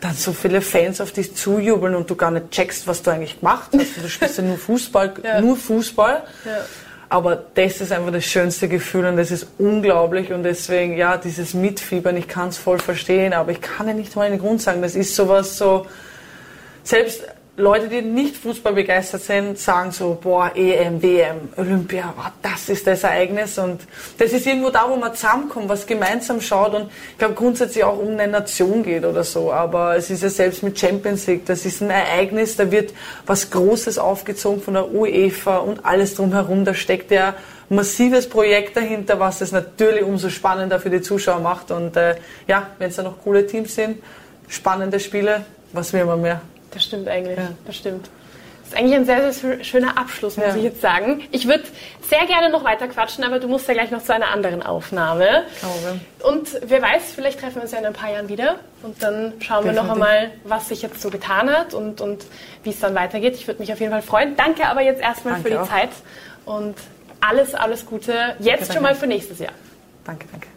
dann 0.00 0.14
so 0.14 0.32
viele 0.32 0.60
Fans 0.60 1.00
auf 1.00 1.12
dich 1.12 1.34
zujubeln 1.34 1.94
und 1.94 2.08
du 2.08 2.16
gar 2.16 2.30
nicht 2.30 2.50
checkst, 2.50 2.86
was 2.86 3.02
du 3.02 3.10
eigentlich 3.10 3.40
gemacht 3.40 3.70
hast. 3.72 4.02
Du 4.02 4.08
spielst 4.08 4.38
ja 4.38 4.44
nur 4.44 4.56
Fußball, 4.56 5.14
ja. 5.22 5.40
nur 5.40 5.56
Fußball. 5.56 6.22
Ja. 6.44 6.64
Aber 7.08 7.36
das 7.54 7.80
ist 7.80 7.92
einfach 7.92 8.12
das 8.12 8.24
schönste 8.24 8.68
Gefühl 8.68 9.04
und 9.04 9.16
das 9.16 9.30
ist 9.30 9.46
unglaublich 9.58 10.32
und 10.32 10.44
deswegen, 10.44 10.96
ja, 10.96 11.18
dieses 11.18 11.54
Mitfiebern, 11.54 12.16
ich 12.16 12.26
kann 12.26 12.48
es 12.48 12.56
voll 12.56 12.78
verstehen, 12.78 13.32
aber 13.34 13.52
ich 13.52 13.60
kann 13.60 13.86
ja 13.86 13.94
nicht 13.94 14.16
mal 14.16 14.26
einen 14.26 14.38
Grund 14.38 14.62
sagen. 14.62 14.80
Das 14.80 14.94
ist 14.94 15.14
sowas 15.14 15.58
so, 15.58 15.86
selbst 16.84 17.24
Leute, 17.62 17.86
die 17.86 18.02
nicht 18.02 18.38
Fußball 18.38 18.72
begeistert 18.72 19.22
sind, 19.22 19.56
sagen 19.56 19.92
so, 19.92 20.18
boah, 20.20 20.50
EM, 20.52 21.00
WM, 21.00 21.48
Olympia, 21.56 22.12
wow, 22.16 22.32
das 22.42 22.68
ist 22.68 22.88
das 22.88 23.04
Ereignis. 23.04 23.56
Und 23.56 23.82
das 24.18 24.32
ist 24.32 24.48
irgendwo 24.48 24.70
da, 24.70 24.90
wo 24.90 24.96
man 24.96 25.14
zusammenkommt, 25.14 25.68
was 25.68 25.86
gemeinsam 25.86 26.40
schaut 26.40 26.74
und 26.74 26.90
ich 27.12 27.18
glaube 27.18 27.34
grundsätzlich 27.34 27.84
auch 27.84 27.96
um 27.96 28.08
eine 28.08 28.26
Nation 28.26 28.82
geht 28.82 29.04
oder 29.04 29.22
so, 29.22 29.52
aber 29.52 29.96
es 29.96 30.10
ist 30.10 30.24
ja 30.24 30.28
selbst 30.28 30.64
mit 30.64 30.76
Champions 30.76 31.28
League, 31.28 31.46
das 31.46 31.64
ist 31.64 31.80
ein 31.82 31.90
Ereignis, 31.90 32.56
da 32.56 32.68
wird 32.72 32.92
was 33.26 33.48
Großes 33.52 33.96
aufgezogen 33.96 34.60
von 34.60 34.74
der 34.74 34.92
UEFA 34.92 35.58
und 35.58 35.84
alles 35.84 36.16
drumherum, 36.16 36.64
da 36.64 36.74
steckt 36.74 37.12
ja 37.12 37.34
massives 37.68 38.28
Projekt 38.28 38.76
dahinter, 38.76 39.20
was 39.20 39.40
es 39.40 39.52
natürlich 39.52 40.02
umso 40.02 40.30
spannender 40.30 40.80
für 40.80 40.90
die 40.90 41.00
Zuschauer 41.00 41.38
macht. 41.38 41.70
Und 41.70 41.96
äh, 41.96 42.16
ja, 42.48 42.70
wenn 42.78 42.90
es 42.90 42.96
da 42.96 43.04
noch 43.04 43.22
coole 43.22 43.46
Teams 43.46 43.76
sind, 43.76 44.02
spannende 44.48 44.98
Spiele, 44.98 45.44
was 45.72 45.92
will 45.92 46.04
man 46.04 46.20
mehr? 46.20 46.40
Das 46.72 46.84
stimmt 46.84 47.08
eigentlich. 47.08 47.38
Ja. 47.38 47.50
Das 47.66 47.76
stimmt. 47.76 48.08
Das 48.62 48.68
ist 48.72 48.78
eigentlich 48.78 48.94
ein 48.94 49.04
sehr, 49.04 49.32
sehr 49.32 49.64
schöner 49.64 49.98
Abschluss, 49.98 50.36
muss 50.36 50.46
ja. 50.46 50.56
ich 50.56 50.62
jetzt 50.62 50.80
sagen. 50.80 51.22
Ich 51.30 51.46
würde 51.46 51.64
sehr 52.08 52.26
gerne 52.26 52.48
noch 52.50 52.64
weiter 52.64 52.88
quatschen, 52.88 53.22
aber 53.24 53.38
du 53.38 53.48
musst 53.48 53.68
ja 53.68 53.74
gleich 53.74 53.90
noch 53.90 54.02
zu 54.02 54.14
einer 54.14 54.30
anderen 54.30 54.62
Aufnahme. 54.62 55.44
Okay. 55.60 56.00
Und 56.30 56.48
wer 56.64 56.80
weiß, 56.80 57.12
vielleicht 57.14 57.40
treffen 57.40 57.56
wir 57.56 57.62
uns 57.62 57.72
ja 57.72 57.78
in 57.78 57.86
ein 57.86 57.92
paar 57.92 58.10
Jahren 58.10 58.28
wieder 58.28 58.56
und 58.82 59.02
dann 59.02 59.34
schauen 59.40 59.64
wir 59.64 59.72
noch 59.72 59.90
einmal, 59.90 60.30
was 60.44 60.68
sich 60.68 60.80
jetzt 60.80 61.02
so 61.02 61.10
getan 61.10 61.50
hat 61.50 61.74
und, 61.74 62.00
und 62.00 62.24
wie 62.62 62.70
es 62.70 62.80
dann 62.80 62.94
weitergeht. 62.94 63.34
Ich 63.34 63.46
würde 63.46 63.60
mich 63.60 63.72
auf 63.72 63.80
jeden 63.80 63.92
Fall 63.92 64.02
freuen. 64.02 64.36
Danke 64.36 64.66
aber 64.66 64.80
jetzt 64.80 65.02
erstmal 65.02 65.34
danke 65.34 65.48
für 65.48 65.54
die 65.54 65.60
auch. 65.60 65.68
Zeit 65.68 65.90
und 66.46 66.74
alles, 67.20 67.54
alles 67.54 67.86
Gute. 67.86 68.36
Jetzt 68.38 68.62
danke, 68.62 68.72
schon 68.72 68.82
mal 68.82 68.94
für 68.94 69.06
nächstes 69.06 69.38
Jahr. 69.38 69.52
Danke, 70.04 70.26
danke. 70.32 70.48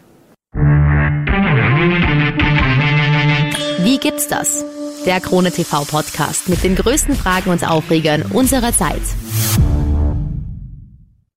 Wie 3.82 3.98
gibt's 3.98 4.26
das? 4.28 4.64
Der 5.06 5.20
Krone 5.20 5.52
TV 5.52 5.84
Podcast 5.84 6.48
mit 6.48 6.64
den 6.64 6.74
größten 6.74 7.14
Fragen 7.14 7.50
und 7.50 7.66
Aufregern 7.66 8.22
unserer 8.22 8.72
Zeit. 8.72 9.02